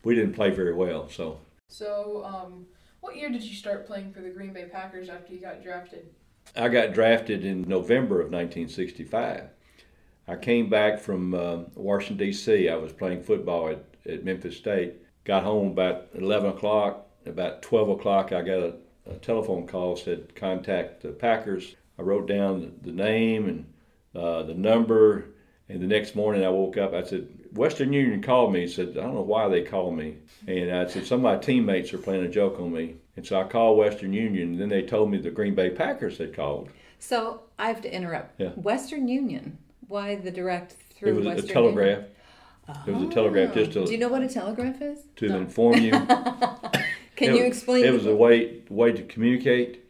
[0.03, 1.39] we didn't play very well, so.
[1.77, 2.67] So, um,
[3.01, 6.07] what year did you start playing for the Green Bay Packers after you got drafted?
[6.55, 9.49] I got drafted in November of 1965.
[10.29, 12.69] I came back from uh, Washington, D.C.
[12.69, 14.95] I was playing football at, at Memphis State.
[15.25, 17.09] Got home about 11 o'clock.
[17.27, 18.75] About 12 o'clock, I got a,
[19.11, 21.75] a telephone call, said contact the Packers.
[21.99, 23.67] I wrote down the, name and
[24.15, 25.31] uh, the number,
[25.69, 26.95] and the next morning I woke up.
[26.95, 30.17] I said, Western Union called me and said, I don't know why they called me.
[30.47, 32.97] And I said, some of my teammates are playing a joke on me.
[33.17, 36.19] And so I called Western Union, and then they told me the Green Bay Packers
[36.19, 36.69] had called.
[36.99, 38.41] So I have to interrupt.
[38.41, 38.51] Yeah.
[38.51, 39.59] Western Union.
[39.87, 42.05] Why the direct through It was Western a telegraph.
[42.69, 42.83] Oh.
[42.87, 43.55] It was a telegraph ah.
[43.55, 43.85] just to.
[43.85, 45.01] Do you know what a telegraph is?
[45.17, 45.37] To no.
[45.37, 45.91] inform you.
[47.17, 47.85] Can it, you explain?
[47.85, 49.85] It was a way way to communicate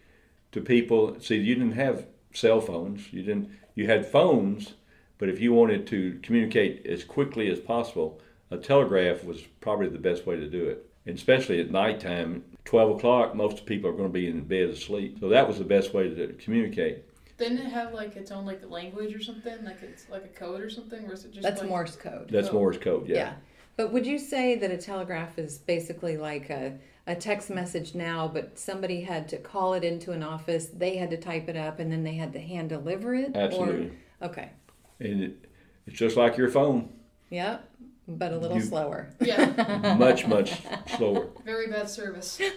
[0.53, 1.19] to people.
[1.21, 3.13] See, you didn't have cell phones.
[3.13, 3.51] You didn't.
[3.75, 4.75] You had phones,
[5.19, 9.99] but if you wanted to communicate as quickly as possible, a telegraph was probably the
[9.99, 10.89] best way to do it.
[11.07, 15.19] And especially at nighttime, 12 o'clock, most people are going to be in bed asleep.
[15.21, 17.05] So that was the best way to communicate.
[17.37, 19.65] Didn't it have like its own like language or something?
[19.65, 21.05] Like it's like a code or something?
[21.07, 21.69] Or is it just That's like...
[21.69, 22.29] Morse code.
[22.31, 22.55] That's oh.
[22.55, 23.17] Morse code, yeah.
[23.17, 23.33] Yeah.
[23.77, 28.29] But would you say that a telegraph is basically like a, a text message now,
[28.29, 31.81] but somebody had to call it into an office, they had to type it up,
[31.81, 33.35] and then they had to hand deliver it?
[33.35, 33.87] Absolutely.
[33.87, 33.93] Or,
[34.29, 34.51] Okay.
[35.01, 35.49] And it,
[35.87, 36.91] it's just like your phone,
[37.31, 37.71] Yep.
[38.07, 39.09] But a little You- slower.
[39.21, 40.61] Yeah, much much
[40.97, 41.29] slower.
[41.45, 42.41] very bad service.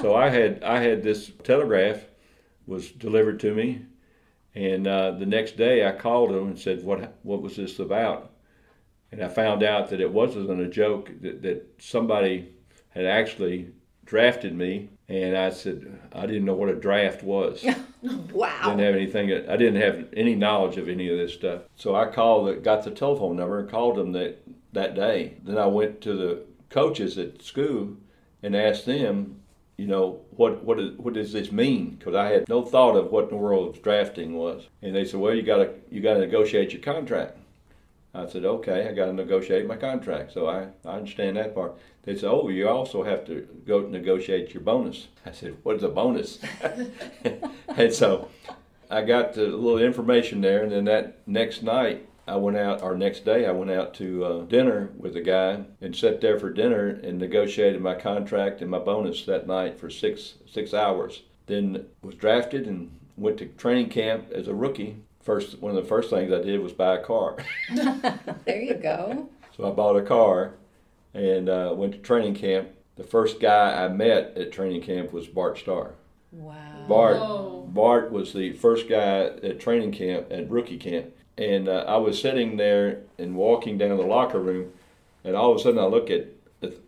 [0.00, 2.04] So I had I had this telegraph
[2.66, 3.82] was delivered to me,
[4.54, 8.30] and uh, the next day I called them and said what what was this about,
[9.12, 12.48] and I found out that it wasn't a joke that, that somebody
[12.90, 13.72] had actually
[14.06, 17.64] drafted me, and I said I didn't know what a draft was.
[18.32, 18.62] Wow.
[18.64, 19.30] didn't have anything.
[19.30, 21.64] I didn't have any knowledge of any of this stuff.
[21.76, 24.42] So I called, the, got the telephone number, and called them that
[24.72, 25.34] that day.
[25.44, 27.98] Then I went to the coaches at school
[28.42, 29.42] and asked them,
[29.76, 31.96] you know, what what is, what does this mean?
[31.96, 34.68] Because I had no thought of what in the world drafting was.
[34.80, 37.36] And they said, well, you got to you got to negotiate your contract.
[38.14, 40.32] I said, okay, I got to negotiate my contract.
[40.32, 41.76] So I, I understand that part.
[42.04, 45.08] They said, oh, you also have to go negotiate your bonus.
[45.26, 46.38] I said, what is a bonus?
[47.68, 48.28] and so
[48.90, 52.96] I got a little information there, and then that next night I went out, or
[52.96, 56.50] next day I went out to uh, dinner with a guy and sat there for
[56.50, 61.22] dinner and negotiated my contract and my bonus that night for six six hours.
[61.46, 64.96] Then was drafted and went to training camp as a rookie.
[65.22, 67.36] First, one of the first things I did was buy a car.
[68.44, 69.28] There you go.
[69.56, 70.54] So I bought a car
[71.14, 72.68] and uh, went to training camp.
[72.96, 75.92] The first guy I met at training camp was Bart Starr.
[76.32, 76.84] Wow.
[76.88, 77.68] Bart Whoa.
[77.72, 82.20] Bart was the first guy at training camp at rookie camp, and uh, I was
[82.20, 84.72] sitting there and walking down the locker room,
[85.24, 86.26] and all of a sudden I look at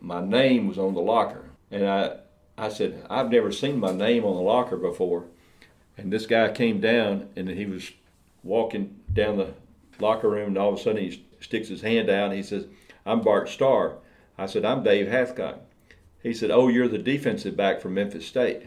[0.01, 2.17] my name was on the locker, and I
[2.57, 5.25] I said I've never seen my name on the locker before,
[5.97, 7.91] and this guy came down and he was
[8.43, 9.53] walking down the
[9.99, 12.65] locker room, and all of a sudden he sticks his hand out and he says,
[13.05, 13.97] "I'm Bart Starr."
[14.37, 15.59] I said, "I'm Dave Hathcock."
[16.21, 18.63] He said, "Oh, you're the defensive back from Memphis State."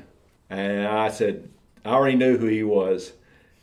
[0.48, 1.48] And I said,
[1.84, 3.12] I already knew who he was.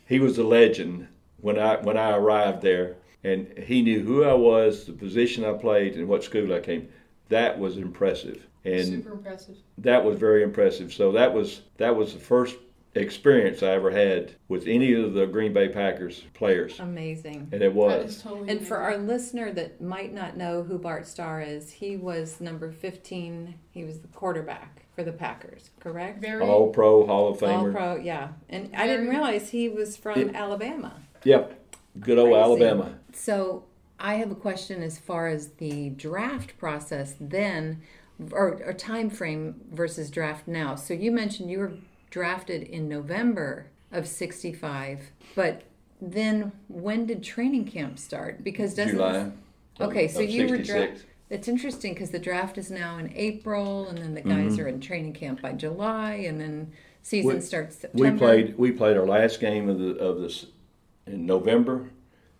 [0.06, 1.08] He was a legend
[1.40, 5.52] when I when I arrived there, and he knew who I was, the position I
[5.52, 6.88] played, and what school I came.
[7.28, 9.56] That was impressive, and Super impressive.
[9.78, 10.92] that was very impressive.
[10.92, 12.56] So that was that was the first
[12.94, 17.48] experience I ever had with any of the Green Bay Packers players, Amazing.
[17.52, 18.22] and it was.
[18.22, 22.40] totally And for our listener that might not know who Bart Starr is, he was
[22.40, 23.54] number 15.
[23.72, 26.20] He was the quarterback for the Packers, correct?
[26.20, 27.58] very All Pro, Hall of Famer.
[27.66, 28.28] All pro, yeah.
[28.48, 30.30] And I didn't realize he was from Yeah.
[30.34, 30.94] Alabama.
[31.24, 32.40] Yep, good old Crazy.
[32.64, 32.98] Alabama.
[33.12, 33.64] So
[33.98, 37.82] I have a question as far as the draft process then,
[38.30, 40.76] or, or time frame versus draft now.
[40.76, 41.72] So you mentioned you were
[42.18, 45.00] drafted in November of 65,
[45.34, 45.62] but
[46.00, 48.44] then when did training camp start?
[48.44, 49.32] Because doesn't July.
[49.80, 51.02] Okay, of- so of you were drafted.
[51.28, 54.60] It's interesting because the draft is now in April, and then the guys Mm-hmm.
[54.62, 56.70] are in training camp by July, and then
[57.02, 58.12] season We- starts September.
[58.12, 60.46] We played we played our last game of the of this
[61.08, 61.90] in November,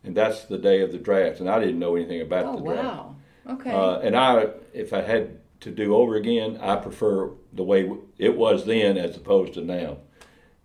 [0.04, 1.40] and that's the day of the draft.
[1.40, 2.84] And I didn't know anything about Oh the draft.
[2.84, 3.16] wow!
[3.50, 3.72] Okay.
[3.72, 8.36] Uh, and I, if I had to do over again, I prefer the way it
[8.36, 9.98] was then as opposed to now,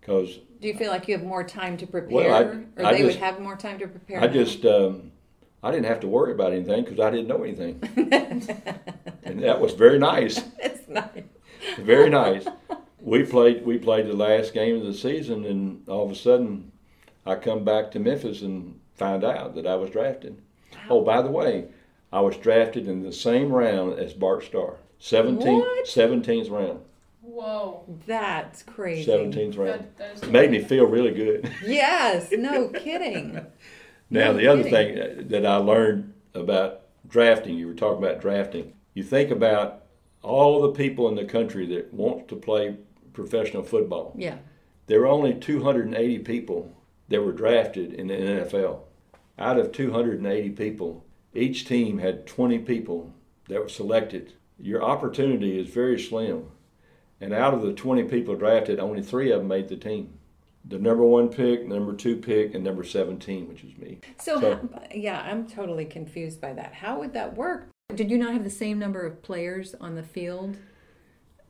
[0.00, 2.42] because Do you feel like you have more time to prepare, Well, I-
[2.82, 4.18] or I they just- would have more time to prepare?
[4.20, 4.32] I now?
[4.32, 5.12] just um,
[5.62, 7.80] I didn't have to worry about anything because I didn't know anything,
[9.22, 10.42] and that was very nice.
[10.58, 11.24] it's nice.
[11.78, 12.46] Very nice.
[13.00, 16.72] We played we played the last game of the season, and all of a sudden,
[17.26, 20.40] I come back to Memphis and find out that I was drafted.
[20.88, 21.66] Oh, by the way,
[22.12, 24.76] I was drafted in the same round as Bart Starr.
[25.00, 25.86] 17th, What?
[25.86, 26.80] 17th round.
[27.22, 27.84] whoa.
[28.06, 29.10] That's crazy.
[29.10, 29.80] 17th round.
[29.80, 31.50] That, that is It made me feel really good.
[31.64, 33.40] Yes, no kidding.
[34.12, 34.96] Now, No the other kidding.
[34.96, 38.72] thing uh, that I learned about drafting, you were talking about drafting.
[38.92, 39.84] You think about
[40.22, 42.76] all the people in the country that want to play
[43.12, 44.12] professional football.
[44.18, 44.38] Yeah.
[44.88, 46.76] There were only 280 people
[47.08, 48.80] that were drafted in the NFL.
[49.38, 53.12] Out of 280 people, each team had 20 people
[53.48, 54.32] that were selected.
[54.58, 56.50] Your opportunity is very slim.
[57.20, 60.14] And out of the 20 people drafted, only three of them made the team.
[60.64, 63.98] The number one pick, number two pick, and number 17, which is me.
[64.18, 66.74] So, So- how- yeah, I'm totally confused by that.
[66.74, 67.68] How would that work?
[67.94, 70.56] Did you not have the same number of players on the field?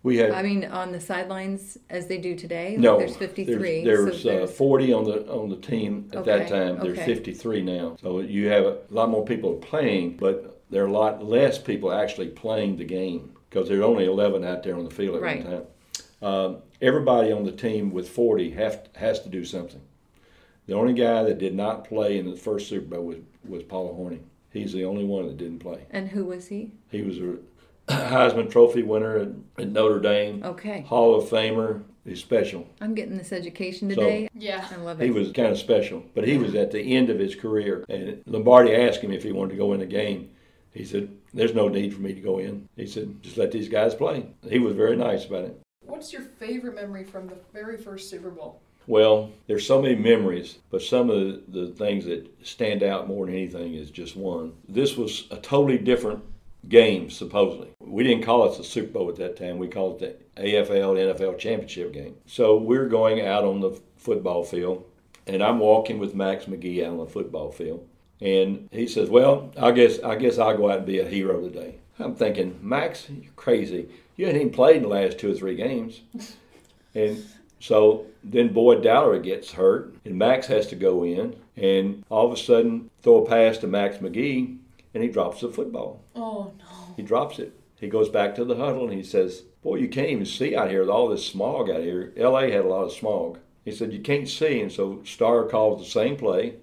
[0.03, 2.77] We had I mean, on the sidelines as they do today?
[2.79, 2.99] No.
[2.99, 3.85] there's 53.
[3.85, 6.79] There so was uh, there's- 40 on the on the team at that time.
[6.81, 7.15] There's okay.
[7.15, 7.97] 53 now.
[8.01, 11.93] So you have a lot more people playing, but there are a lot less people
[11.93, 15.23] actually playing the game because there are only 11 out there on the field at
[15.23, 15.45] Right.
[15.45, 15.67] one time.
[16.23, 19.81] Um, everybody on the team with 40 have, has to do something.
[20.67, 23.97] The only guy that did not play in the first Super Bowl was, was Paul
[23.99, 24.21] Hornung.
[24.53, 25.81] He's the only one that didn't play.
[25.91, 26.73] and who was he?
[26.91, 27.37] He was a
[28.11, 30.43] Heisman Trophy winner at, at Notre Dame.
[30.45, 30.83] Okay.
[30.83, 31.83] Hall of Famer.
[32.05, 32.67] He's special.
[32.81, 34.29] I'm getting this education So- today.
[34.35, 34.67] Yeah.
[34.71, 35.05] I love it.
[35.05, 37.85] He was kind of special, but he was at the end of his career.
[37.89, 40.31] And Lombardi asked him if he wanted to go in the game.
[40.73, 43.69] He said, "There's no need for me to go in." He said, "Just let these
[43.69, 45.61] guys play." He was very nice about it.
[45.85, 48.61] What's your favorite memory from the very first Super Bowl?
[48.87, 53.27] Well, there's so many memories, but some of the, the things that stand out more
[53.27, 54.53] than anything is just one.
[54.69, 56.23] This was a totally different
[56.69, 57.69] game, supposedly.
[57.81, 59.59] We didn't call it the Super Bowl at that time.
[59.59, 62.17] We called it the AFL NFL championship game.
[62.27, 64.85] So we're going out on the football field,
[65.27, 67.87] and I'm walking with Max McGee out on the football field.
[68.21, 71.41] And he says, "Well, I guess I guess I'll go out and be a hero
[71.41, 73.89] today." I'm thinking, Max, you're crazy.
[74.17, 76.01] You hadn't even played in the last two or three games.
[76.93, 77.25] And
[77.61, 82.33] so then Boyd Dowler gets hurt, and Max has to go in, and all of
[82.33, 84.59] a sudden throw a pass to Max McGee,
[84.95, 86.03] and he drops the football.
[86.15, 86.95] Oh no.
[86.97, 87.53] He drops it.
[87.77, 90.71] He goes back to the huddle and he says, "Boy, you can't even see out
[90.71, 92.13] here with all this smog out here.
[92.17, 92.51] L.A.
[92.51, 95.91] had a lot of smog." He said, "You can't see," and so Starr calls the
[95.91, 96.57] same play,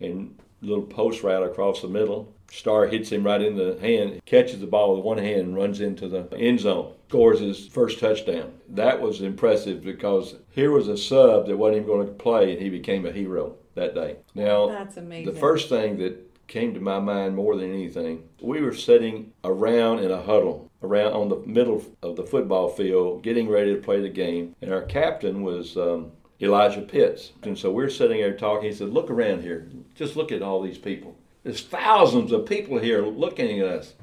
[0.00, 2.32] and little post route across the middle.
[2.50, 5.80] Starr hits him right in the hand, catches the ball with one hand, and runs
[5.80, 6.92] into the end zone.
[7.08, 8.52] Scores his first touchdown.
[8.68, 12.60] That was impressive because here was a sub that wasn't even going to play, and
[12.62, 14.16] he became a hero that day.
[14.34, 15.32] Now, That's amazing.
[15.32, 20.00] the first thing that came to my mind more than anything, we were sitting around
[20.00, 24.00] in a huddle around on the middle of the football field, getting ready to play
[24.00, 27.32] the game, and our captain was um, Elijah Pitts.
[27.42, 28.68] And so we're sitting there talking.
[28.68, 29.68] He said, "Look around here.
[29.94, 31.16] Just look at all these people.
[31.44, 33.94] There's thousands of people here looking at us,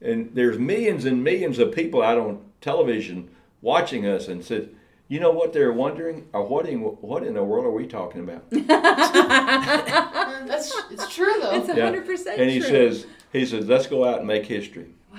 [0.00, 4.74] and there's millions and millions of people out on television watching us." And said.
[5.08, 6.28] You know what they're wondering?
[6.32, 8.44] Or what in what in the world are we talking about?
[10.48, 11.54] That's it's true though.
[11.54, 11.90] it's Yeah.
[11.92, 12.32] 100% true.
[12.36, 12.68] And he true.
[12.68, 14.90] says, he says, let's go out and make history.
[15.12, 15.18] wow.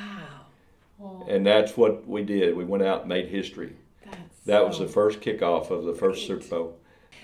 [1.02, 2.56] Oh, And that's what we did.
[2.56, 3.76] We went out and made history.
[4.06, 6.42] That's That was so the first kickoff of the first great.
[6.44, 6.78] Super Bowl.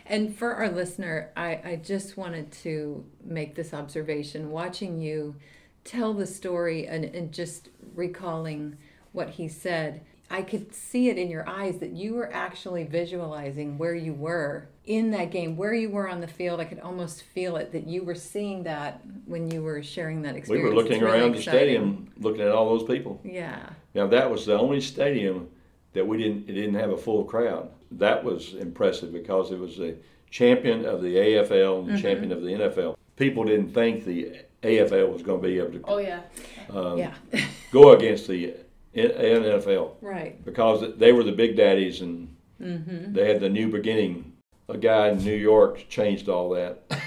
[0.05, 4.49] And for our listener, I, I just wanted to make this observation.
[4.49, 5.35] Watching you
[5.83, 8.77] tell the story and, and just recalling
[9.11, 13.77] what he said, I could see it in your eyes that you were actually visualizing
[13.77, 16.59] where you were in that game, where you were on the field.
[16.59, 20.35] I could almost feel it that you were seeing that when you were sharing that
[20.35, 20.63] experience.
[20.63, 23.19] We were looking really around the stadium, looking at all those people.
[23.23, 23.69] Yeah.
[23.95, 25.49] Now that was the only stadium
[25.93, 27.69] that we didn't it didn't have a full crowd.
[27.91, 29.95] That was impressive because it was the
[30.29, 32.95] champion of the AFL and the champion of the NFL.
[33.15, 36.21] People didn't think the AFL was going to be able to oh yeah.
[36.69, 37.13] um, yeah.
[37.71, 38.53] go against the
[38.95, 39.91] N- NFL.
[40.01, 40.43] right.
[40.43, 43.13] because they were the big daddies and Mm-hmm.
[43.13, 44.33] they had the new beginning.
[44.67, 46.81] A guy in New York changed all that.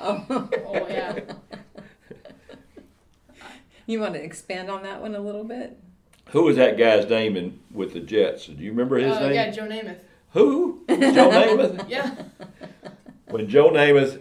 [0.00, 0.24] Oh.
[0.66, 1.18] Oh yeah.
[3.86, 5.78] You want to expand on that one a little bit?
[6.30, 8.46] Who was that guy's name in, with the Jets?
[8.46, 9.32] Do you remember his Uh, name?
[9.34, 9.98] yeah, Joe Namath.
[10.32, 10.84] Who?
[10.88, 11.88] Joe Namath.
[11.88, 12.14] Yeah.
[13.28, 14.20] When Joe Namath,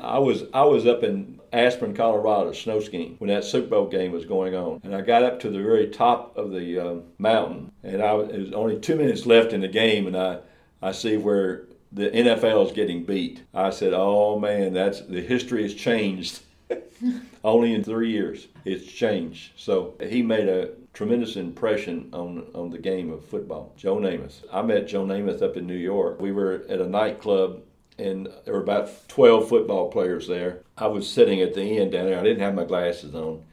[0.00, 4.10] I was I was up in Aspen, Colorado, snow skiing when that Super Bowl game
[4.10, 7.70] was going on, and I got up to the very top of the uh, mountain,
[7.84, 10.40] and I was, it was only two minutes left in the game, and I
[10.82, 13.44] I see where the NFL is getting beat.
[13.54, 16.40] I said, "Oh man, that's the history has changed."
[17.44, 19.52] Only in three years, it's changed.
[19.56, 23.72] So he made a tremendous impression on on the game of football.
[23.76, 24.42] Joe Namath.
[24.52, 26.20] I met Joe Namath up in New York.
[26.20, 27.62] We were at a nightclub,
[27.98, 30.62] and there were about twelve football players there.
[30.76, 32.18] I was sitting at the end down there.
[32.18, 33.44] I didn't have my glasses on,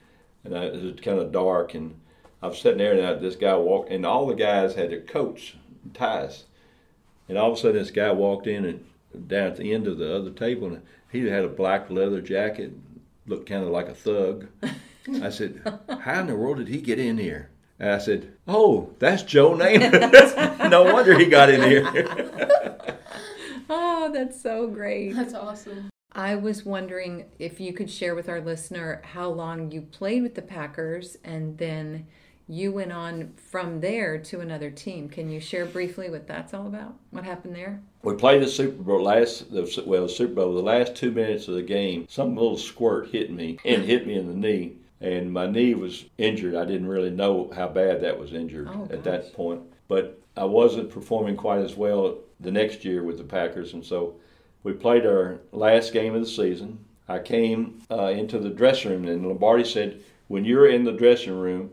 [0.44, 1.74] and I, it was kind of dark.
[1.74, 2.00] And
[2.42, 5.02] I was sitting there, and I, this guy walked, and all the guys had their
[5.02, 6.46] coats, and ties.
[7.30, 9.98] And all of a sudden, this guy walked in and down at the end of
[9.98, 12.74] the other table, and he had a black leather jacket,
[13.28, 14.48] looked kind of like a thug.
[15.22, 15.62] I said,
[16.02, 17.50] "How in the world did he get in here?"
[17.80, 20.70] And I said, "Oh, that's Joe Namath.
[20.70, 21.86] no wonder he got in here."
[23.74, 25.16] Oh, that's so great.
[25.16, 25.90] That's awesome.
[26.14, 30.36] I was wondering if you could share with our listener how long you played with
[30.36, 32.06] the Packers and then
[32.50, 35.08] you went on from there to another team.
[35.08, 36.96] Can you share briefly what that's all about?
[37.12, 37.82] What happened there?
[38.04, 40.54] we played the Super Bowl last, the, well, the Super Bowl.
[40.54, 44.16] The last two minutes of the game, some little squirt hit me and hit me
[44.16, 46.56] in the knee, and my knee was injured.
[46.56, 49.04] I didn't really know how bad that was injured Oh, at gosh.
[49.06, 53.74] that point, but I wasn't performing quite as well the next year with the Packers,
[53.74, 54.16] and so
[54.64, 56.86] we played our last game of the season.
[57.08, 61.38] I came uh, into the dressing room, and Lombardi said, "When you're in the dressing
[61.38, 61.72] room,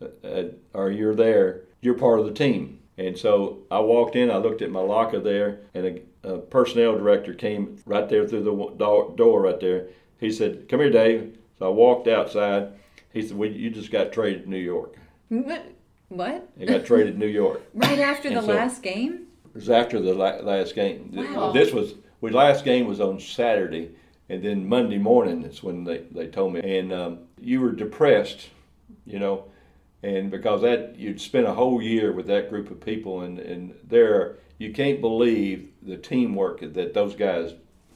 [0.00, 4.36] uh, or you're there, you're part of the team." And so I walked in, I
[4.36, 8.74] looked at my locker there, and a, a personnel director came right there through the
[8.76, 9.86] door, door right there.
[10.18, 12.72] He said, "Come here, Dave." So I walked outside.
[13.12, 14.96] He said, well, "You just got traded to New York."
[15.28, 15.72] What?
[16.10, 16.48] What?
[16.58, 17.62] He got traded to New York.
[17.72, 19.28] Right after the so- last game?
[19.50, 21.10] It was after the la- last game.
[21.12, 21.52] Wow.
[21.52, 23.90] This was we last game was on Saturday,
[24.28, 26.78] and then Monday morning is when they, they told me.
[26.78, 28.50] And um, you were depressed,
[29.06, 29.44] you know,
[30.02, 33.74] and because that you'd spent a whole year with that group of people, and and
[33.84, 37.54] there you can't believe the teamwork that those guys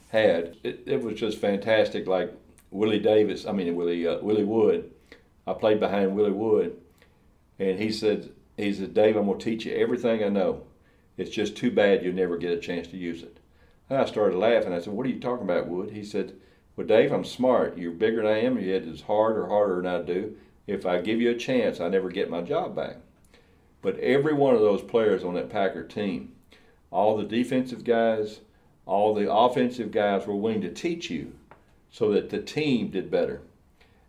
[0.09, 0.57] had.
[0.63, 2.07] It, it was just fantastic.
[2.07, 2.33] Like
[2.71, 4.91] Willie Davis, I mean Willie uh, Willie Wood.
[5.47, 6.75] I played behind Willie Wood,
[7.59, 10.63] and he said he said Dave, I'm gonna teach you everything I know.
[11.17, 13.37] It's just too bad you'll never get a chance to use it.
[13.89, 14.73] And I started laughing.
[14.73, 15.91] I said, What are you talking about, Wood?
[15.91, 16.33] He said,
[16.75, 17.77] Well, Dave, I'm smart.
[17.77, 18.59] You're bigger than I am.
[18.59, 20.35] You had as hard or harder than I do.
[20.67, 22.97] If I give you a chance, I never get my job back.
[23.81, 26.33] But every one of those players on that Packer team,
[26.89, 28.39] all the defensive guys,
[28.85, 31.33] all the offensive guys were willing to teach you
[31.91, 33.41] so that the team did better.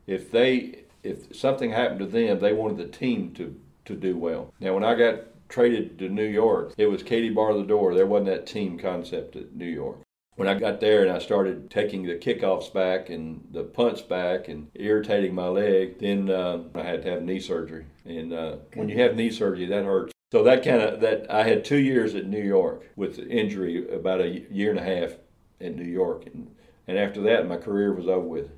[0.07, 3.55] If they if something happened to them, they wanted the team to,
[3.85, 4.53] to do well.
[4.59, 7.95] Now when I got traded to New York, it was Katie bar the door.
[7.95, 9.99] There wasn't that team concept at New York.
[10.37, 14.49] When I got there and I started taking the kickoffs back and the punts back
[14.49, 17.87] and irritating my leg, then uh, I had to have knee surgery.
[18.05, 20.13] And uh, when you have knee surgery, that hurts.
[20.33, 23.89] So that kind of that I had two years at New York with the injury,
[23.91, 25.17] about a year and a half
[25.61, 26.55] in New York, and
[26.87, 28.51] and after that my career was over with.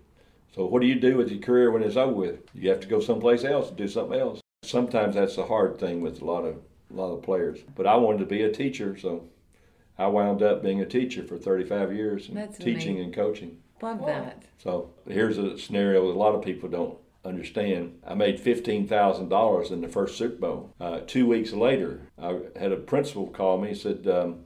[0.55, 2.41] So what do you do with your career when it's over with?
[2.55, 4.41] You have to go someplace else and do something else.
[4.65, 6.57] Sometimes that's the hard thing with a lot of
[6.91, 7.61] a lot of players.
[7.75, 9.25] But I wanted to be a teacher, so
[9.99, 13.01] I wound up being a teacher for 35 years and That's teaching amazing.
[13.01, 13.59] and coaching.
[13.83, 14.43] Love that.
[14.59, 17.99] So here's a scenario that a lot of people don't understand.
[18.07, 20.75] I made $15,000 in the first Super Bowl.
[20.81, 24.41] Uh, two weeks later, I had a principal call me and said, um,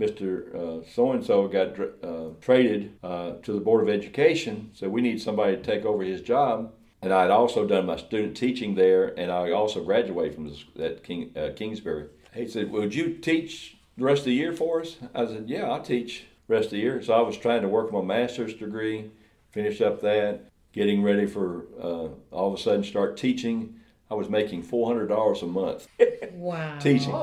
[0.00, 0.82] Mr.
[0.94, 5.20] So and so got uh, traded uh, to the Board of Education, so we need
[5.20, 6.72] somebody to take over his job.
[7.02, 10.64] And I had also done my student teaching there, and I also graduated from this,
[10.76, 12.08] that King, uh, Kingsbury.
[12.34, 15.70] He said, "Would you teach the rest of the year for us?" I said, "Yeah,
[15.70, 18.54] I'll teach the rest of the year." So I was trying to work my master's
[18.54, 19.10] degree,
[19.50, 20.42] finish up that,
[20.72, 23.76] getting ready for uh, all of a sudden start teaching.
[24.10, 25.88] I was making four hundred dollars a month
[26.34, 26.78] Wow.
[26.80, 27.14] teaching,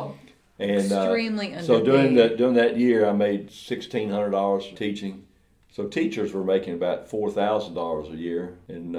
[0.57, 5.25] and uh, Extremely so during that during that year, I made sixteen hundred dollars teaching.
[5.71, 8.95] So teachers were making about four thousand dollars a year, and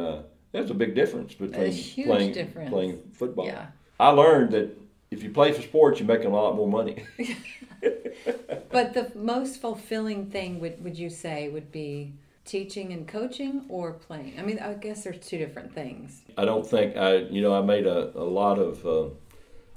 [0.53, 1.73] that's a big difference between
[2.07, 2.71] playing difference.
[2.71, 3.47] playing football.
[3.47, 3.67] Yeah.
[4.01, 4.79] I learned that
[5.11, 7.05] if you play for sports, you're making a lot more money.
[8.71, 12.13] But the most fulfilling thing would would you say would be
[12.45, 14.35] teaching and coaching or playing?
[14.39, 16.23] I mean, I guess there's two different things.
[16.37, 19.15] I don't think I, you know, I made a, a lot of uh,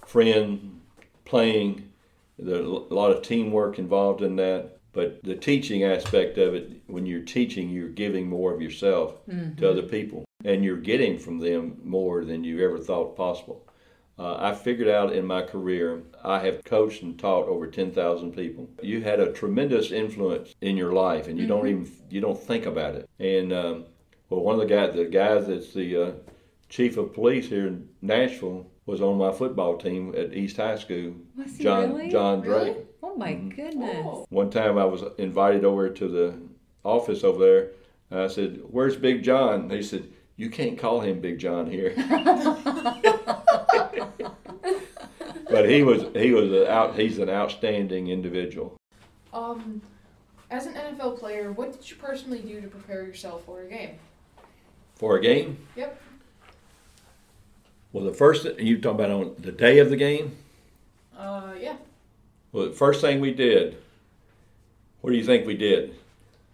[0.05, 0.81] friend
[1.25, 1.89] playing.
[2.37, 4.77] There's a lot of teamwork involved in that.
[4.93, 9.15] But the teaching aspect of it, when you're teaching, you're giving more of yourself
[9.57, 13.65] to other people, and you're getting from them more than you ever thought possible.
[14.19, 18.69] Uh, I figured out in my career, I have coached and taught over 10,000 people.
[18.83, 22.67] You had a tremendous influence in your life, and you don't even you don't think
[22.67, 23.09] about it.
[23.19, 23.85] And um,
[24.29, 26.11] well, one of the guys, the guys that's the uh,
[26.69, 31.15] chief of police here in Nashville, was on my football team at East High School.
[31.35, 32.11] Was he John really?
[32.11, 32.77] John Drake.
[33.01, 34.25] Oh my goodness.
[34.29, 36.35] One time I was invited over to the
[36.83, 37.71] office over there.
[38.11, 40.07] And I said, "Where's Big John?" They said,
[40.41, 41.93] "You can't call him Big John here."
[45.51, 48.75] but he was he was a out he's an outstanding individual.
[49.31, 49.83] Um,
[50.49, 53.99] as an NFL player, what did you personally do to prepare yourself for a game?
[54.95, 55.59] For a game?
[55.75, 56.01] Yep.
[57.93, 60.37] Well, the first you talking about on the day of the game?
[61.15, 61.75] Uh, yeah.
[62.51, 63.77] Well, the first thing we did,
[65.01, 65.93] what do you think we did?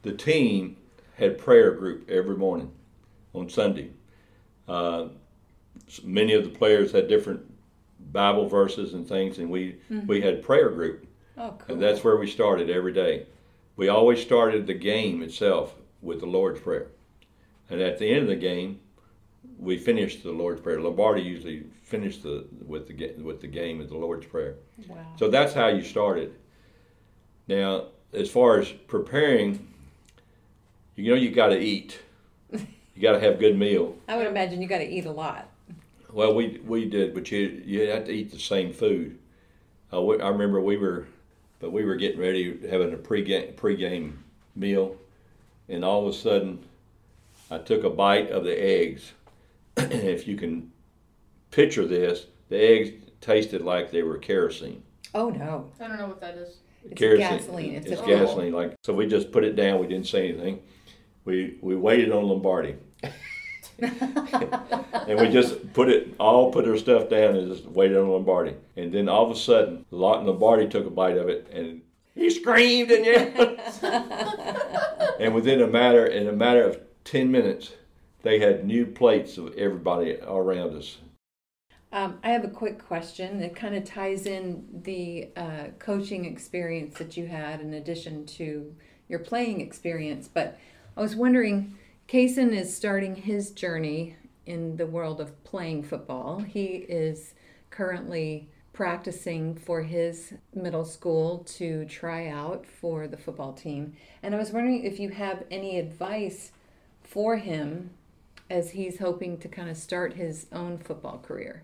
[0.01, 0.75] The team
[1.15, 2.73] had prayer group every morning
[3.39, 3.89] on Sunday.
[4.67, 5.09] Uh,
[6.03, 7.41] many of the players had different
[8.11, 11.07] Bible verses and things, and we we had prayer group,
[11.37, 11.73] Oh, cool.
[11.75, 13.25] and that's where we started every day.
[13.75, 16.87] We always started the game itself with the Lord's Prayer,
[17.69, 18.79] and at the end of the game,
[19.59, 20.81] we finished the Lord's Prayer.
[20.81, 24.55] Lombardi usually finished the with the with the game with the Lord's Prayer.
[24.87, 24.97] wow.
[25.17, 26.33] So that's how you started.
[27.47, 29.67] Now, as far as preparing,
[30.95, 31.99] you know you got to eat.
[32.97, 33.95] You got to have good meal.
[34.07, 35.51] I would imagine you got to eat a lot.
[36.11, 39.19] Well, we we did, but you you had to eat the same food.
[39.93, 41.05] Uh, we, I remember we were,
[41.59, 44.23] but we were getting ready having a pre-game pre-game
[44.55, 44.97] meal,
[45.69, 46.65] and all of a sudden,
[47.51, 49.11] I took a bite of the eggs.
[49.75, 50.71] and if you can
[51.51, 52.89] picture this, the eggs
[53.21, 54.81] tasted like they were kerosene.
[55.13, 55.69] Oh no.
[55.79, 56.57] I don't know what that is.
[56.83, 57.37] It's kerosene.
[57.37, 57.75] gasoline.
[57.75, 58.53] It's, It's gasoline.
[58.53, 59.79] Like so, we just put it down.
[59.79, 60.61] We didn't say anything.
[61.27, 62.77] We we waited on Lombardi.
[63.79, 68.55] and we just put it all put our stuff down and just waited on Lombardi.
[68.77, 71.81] And then all of a sudden, Lot and Lombardi took a bite of it and
[72.15, 73.59] he screamed and yelled.
[75.19, 77.73] and within a matter in a matter of ten minutes,
[78.21, 80.97] they had new plates of everybody around us.
[81.91, 86.97] Um, I have a quick question that kind of ties in the uh, coaching experience
[86.99, 88.73] that you had in addition to
[89.09, 90.29] your playing experience.
[90.33, 90.57] But
[90.97, 91.77] I was wondering,
[92.07, 94.15] Kaysen is starting his journey
[94.47, 96.39] in the world of playing football.
[96.39, 97.35] He is
[97.69, 103.93] currently practicing for his middle school to try out for the football team.
[104.23, 106.51] And I was wondering if you have any advice
[107.03, 107.91] for him
[108.49, 111.61] as he's hoping to kind of start his own football career.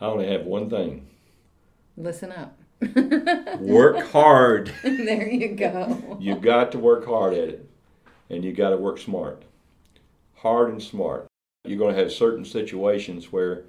[0.00, 1.06] I only have one thing.
[1.98, 2.58] Listen up.
[3.60, 4.72] work hard.
[4.82, 6.16] there you go.
[6.20, 7.65] you got to work hard at it,
[8.30, 9.44] and you got to work smart.
[10.36, 11.26] Hard and smart.
[11.64, 13.64] You're going to have certain situations where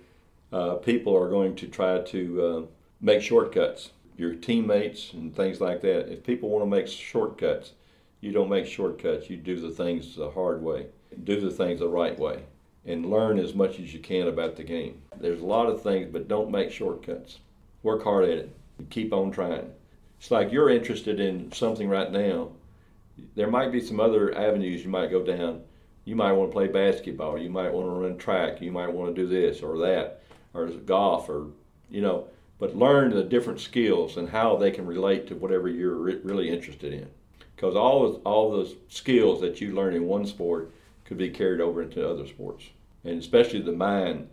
[0.52, 2.62] uh, people are going to try to uh,
[3.02, 3.92] make shortcuts.
[4.18, 6.12] Your teammates and things like that.
[6.12, 7.74] If people want to make shortcuts,
[8.20, 9.30] you don't make shortcuts.
[9.30, 10.88] You do the things the hard way.
[11.24, 12.44] Do the things the right way
[12.88, 15.02] and learn as much as you can about the game.
[15.20, 17.40] There's a lot of things, but don't make shortcuts.
[17.84, 18.56] Work hard at it.
[18.90, 19.72] Keep on trying.
[20.20, 22.52] It's like you're interested in something right now.
[23.36, 25.62] There might be some other avenues you might go down.
[26.06, 27.38] You might want to play basketball.
[27.38, 28.62] You might want to run track.
[28.62, 30.22] You might want to do this or that,
[30.54, 31.48] or golf, or
[31.90, 32.28] you know.
[32.60, 36.50] But learn the different skills and how they can relate to whatever you're re- really
[36.50, 37.08] interested in.
[37.56, 40.72] Because all all those skills that you learn in one sport
[41.06, 42.70] could be carried over into other sports
[43.08, 44.28] and especially the mind,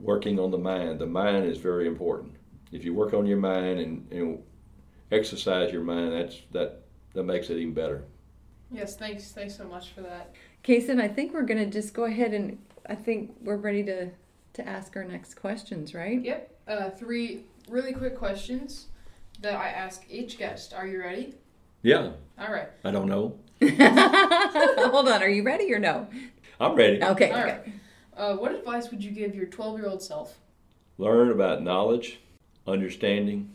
[0.00, 0.98] working on the mind.
[0.98, 2.34] The mind is very important.
[2.72, 4.42] If you work on your mind and, and
[5.12, 6.80] exercise your mind, that's that
[7.12, 8.02] that makes it even better.
[8.74, 9.32] Yes, thanks.
[9.32, 10.34] Thanks so much for that.
[10.64, 14.10] Kason, I think we're going to just go ahead and I think we're ready to
[14.54, 16.22] to ask our next questions, right?
[16.22, 16.58] Yep.
[16.68, 18.86] Uh, three really quick questions
[19.40, 20.72] that I ask each guest.
[20.72, 21.34] Are you ready?
[21.82, 22.12] Yeah.
[22.38, 22.68] All right.
[22.84, 23.36] I don't know.
[23.60, 25.22] Hold on.
[25.22, 26.06] Are you ready or no?
[26.60, 27.02] I'm ready.
[27.02, 27.30] Okay.
[27.30, 27.50] All okay.
[27.50, 27.64] right.
[28.16, 30.38] Uh, what advice would you give your 12 year old self?
[30.98, 32.20] Learn about knowledge,
[32.66, 33.50] understanding,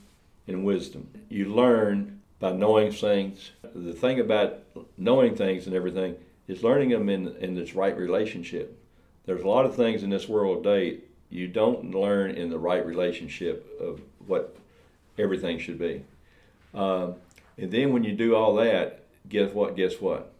[0.47, 1.09] and wisdom.
[1.30, 3.51] You learn by knowing things.
[3.75, 4.59] The thing about
[4.97, 6.15] knowing things and everything
[6.47, 8.77] is learning them in, in this right relationship.
[9.25, 12.83] There's a lot of things in this world today you don't learn in the right
[12.83, 14.55] relationship of what
[15.17, 16.03] everything should be.
[16.73, 17.15] Um,
[17.55, 19.75] and then when you do all that, guess what?
[19.75, 20.31] Guess what?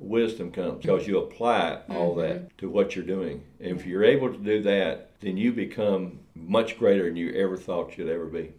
[0.00, 2.20] wisdom comes because you apply all mm-hmm.
[2.20, 3.42] that to what you're doing.
[3.60, 7.56] And if you're able to do that, then you become much greater than you ever
[7.56, 8.52] thought you'd ever be.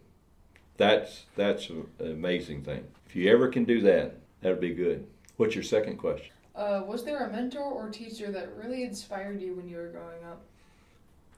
[0.82, 2.84] That's that's an amazing thing.
[3.06, 5.06] If you ever can do that, that'd be good.
[5.36, 6.32] What's your second question?
[6.54, 10.24] Uh, was there a mentor or teacher that really inspired you when you were growing
[10.24, 10.42] up?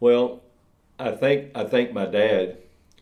[0.00, 0.40] Well,
[0.98, 2.58] I think I think my dad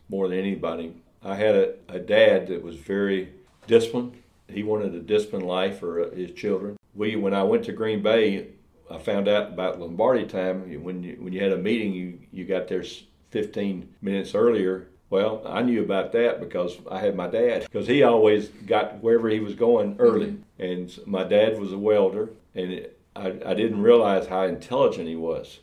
[0.09, 0.95] more than anybody.
[1.23, 3.33] I had a, a dad that was very
[3.67, 4.21] disciplined.
[4.49, 8.49] He wanted a disciplined life for his children we when I went to Green Bay,
[8.91, 10.83] I found out about Lombardi time.
[10.83, 12.85] When you, when you had a meeting, you you got there
[13.31, 14.89] 15 minutes earlier.
[15.13, 19.29] Well, I knew about that because I had my dad because he always got wherever
[19.29, 20.63] he was going early, mm-hmm.
[20.65, 25.17] and my dad was a welder, and it, I I didn't realize how intelligent he
[25.17, 25.61] was,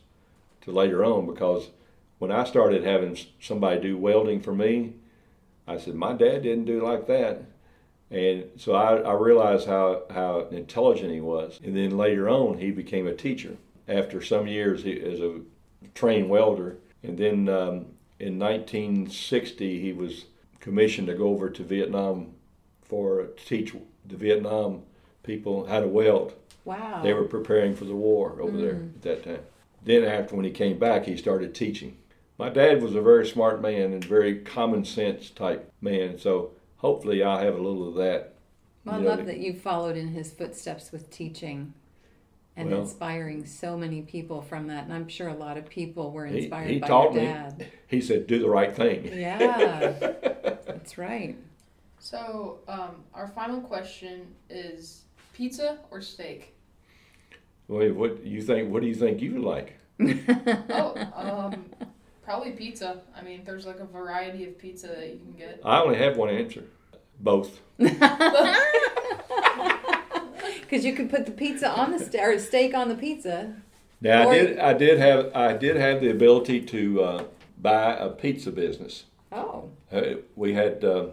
[0.60, 1.70] to later on because
[2.20, 4.92] when I started having somebody do welding for me,
[5.66, 7.42] I said my dad didn't do like that.
[8.08, 11.58] And so I, I realized how, how intelligent he was.
[11.64, 13.56] And then later on, he became a teacher
[13.88, 15.40] after some years he, as a
[15.94, 16.76] trained welder.
[17.02, 17.86] And then um,
[18.20, 20.26] in 1960, he was
[20.60, 22.34] commissioned to go over to Vietnam
[22.82, 24.82] for to teach the Vietnam
[25.22, 26.34] people how to weld.
[26.66, 27.00] Wow.
[27.02, 28.60] They were preparing for the war over mm.
[28.60, 29.44] there at that time.
[29.82, 31.96] Then after when he came back, he started teaching.
[32.36, 36.18] My dad was a very smart man and very common sense type man.
[36.18, 38.34] So hopefully I'll have a little of that.
[38.84, 41.72] Well, I know, love that you followed in his footsteps with teaching
[42.56, 44.84] and well, inspiring so many people from that.
[44.84, 47.58] And I'm sure a lot of people were inspired he, he by taught your dad.
[47.58, 49.06] Me, he said, do the right thing.
[49.12, 49.94] Yeah,
[50.66, 51.36] that's right.
[51.98, 55.02] So, um, our final question is
[55.34, 56.54] pizza or steak?
[57.68, 58.72] Wait, what you think?
[58.72, 59.78] What do you think you like?
[60.00, 61.66] oh, um,
[62.30, 63.00] Probably pizza.
[63.16, 65.60] I mean, there's like a variety of pizza that you can get.
[65.64, 66.62] I only have one answer.
[67.18, 67.58] Both.
[70.70, 73.54] Because you could put the pizza on the st- or steak on the pizza.
[74.00, 74.58] Now or I did.
[74.60, 75.30] I did have.
[75.34, 77.24] I did have the ability to uh,
[77.58, 79.04] buy a pizza business.
[79.32, 79.70] Oh.
[79.90, 80.02] Uh,
[80.36, 81.06] we had uh,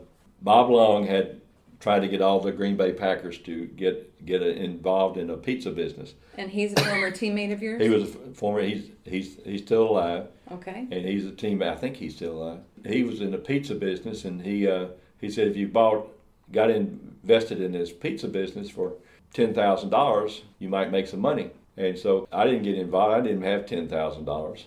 [0.44, 1.42] Bob Long had
[1.80, 5.72] tried to get all the Green Bay Packers to get get involved in a pizza
[5.72, 6.14] business.
[6.38, 7.82] And he's a former teammate of yours.
[7.82, 8.62] He was a former.
[8.62, 10.28] He's he's he's still alive.
[10.52, 10.88] Okay.
[10.92, 11.64] And he's a team.
[11.64, 12.60] I think he's still alive.
[12.86, 14.90] He was in the pizza business, and he uh,
[15.20, 16.10] he said if you bought
[16.52, 18.94] got invested in this pizza business for
[19.34, 21.52] ten thousand dollars, you might make some money.
[21.76, 23.16] And so I didn't get involved.
[23.16, 24.66] I didn't have ten thousand dollars,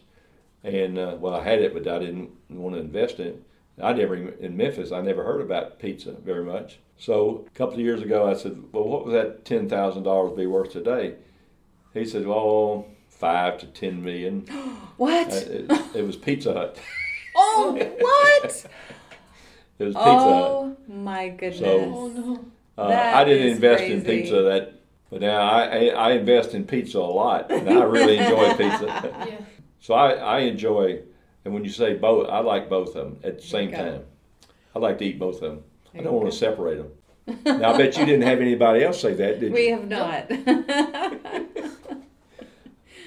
[0.62, 3.42] and uh, well, I had it, but I didn't want to invest in it.
[3.82, 4.92] I never in Memphis.
[4.92, 6.78] I never heard about pizza very much.
[6.98, 10.36] So a couple of years ago, I said, "Well, what would that ten thousand dollars
[10.36, 11.14] be worth today?"
[11.94, 12.86] He said, "Well,
[13.20, 14.40] five to ten million.
[14.96, 15.28] what?
[15.28, 16.78] Uh, it, it, was Pizza Hut.
[17.36, 18.44] oh, what?
[19.78, 20.88] it was Pizza oh, Hut.
[20.88, 21.58] my goodness.
[21.58, 22.44] So, Oh no.
[22.80, 24.72] Uh, I didn't is invest in pizza that,
[25.10, 28.86] but now I, I I invest in pizza a lot, and I really enjoy pizza.
[29.28, 29.40] Yeah.
[29.80, 31.00] So I, I enjoy,
[31.44, 33.90] and when you say both, I like both of them at the same There you
[33.92, 33.96] go.
[33.98, 34.06] time.
[34.74, 35.62] I like to eat both of them.
[35.94, 36.30] I don't want go.
[36.30, 36.90] to separate them.
[37.44, 39.74] Now I bet you didn't have anybody else say that, did we you?
[39.76, 40.30] have not.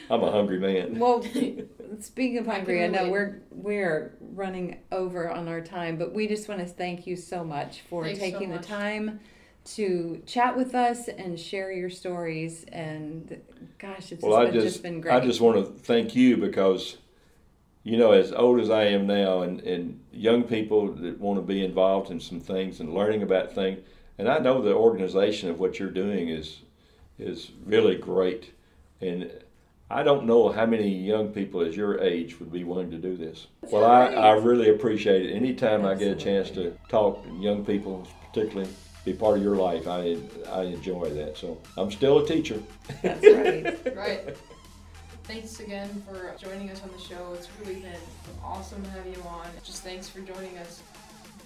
[0.10, 1.00] I'm a hungry man.
[1.00, 1.24] well,
[2.00, 6.28] speaking of hungry, I can know we're we're running over on our time, but we
[6.28, 9.20] just want to thank you so much for Thanks so taking the time
[9.66, 12.66] to chat with us and share your stories.
[12.72, 13.42] And
[13.80, 15.16] gosh, it's Well, just, been, just, just been great.
[15.16, 16.98] I just want to thank you because,
[17.84, 21.42] you know, as old as I am now, and, and young people that want to
[21.42, 23.80] be involved in some things and learning about things,
[24.18, 26.60] and I know the organization of what you're doing is
[27.20, 28.52] is really great,
[29.00, 29.32] and
[29.90, 33.16] I don't know how many young people as your age would be willing to do
[33.16, 33.48] this.
[33.62, 35.34] Well, I, I really appreciate it.
[35.34, 38.70] Anytime I get a chance to talk to young people, particularly
[39.06, 40.18] be part of your life, I
[40.52, 41.38] I enjoy that.
[41.38, 42.60] So I'm still a teacher.
[43.02, 43.96] That's right.
[43.96, 44.36] Right.
[45.26, 47.32] Thanks again for joining us on the show.
[47.34, 47.94] It's really been
[48.44, 49.48] awesome to have you on.
[49.64, 50.82] Just thanks for joining us.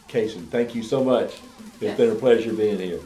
[0.07, 1.33] Casey, thank you so much.
[1.75, 1.97] It's Yes.
[1.97, 2.99] been a pleasure being here.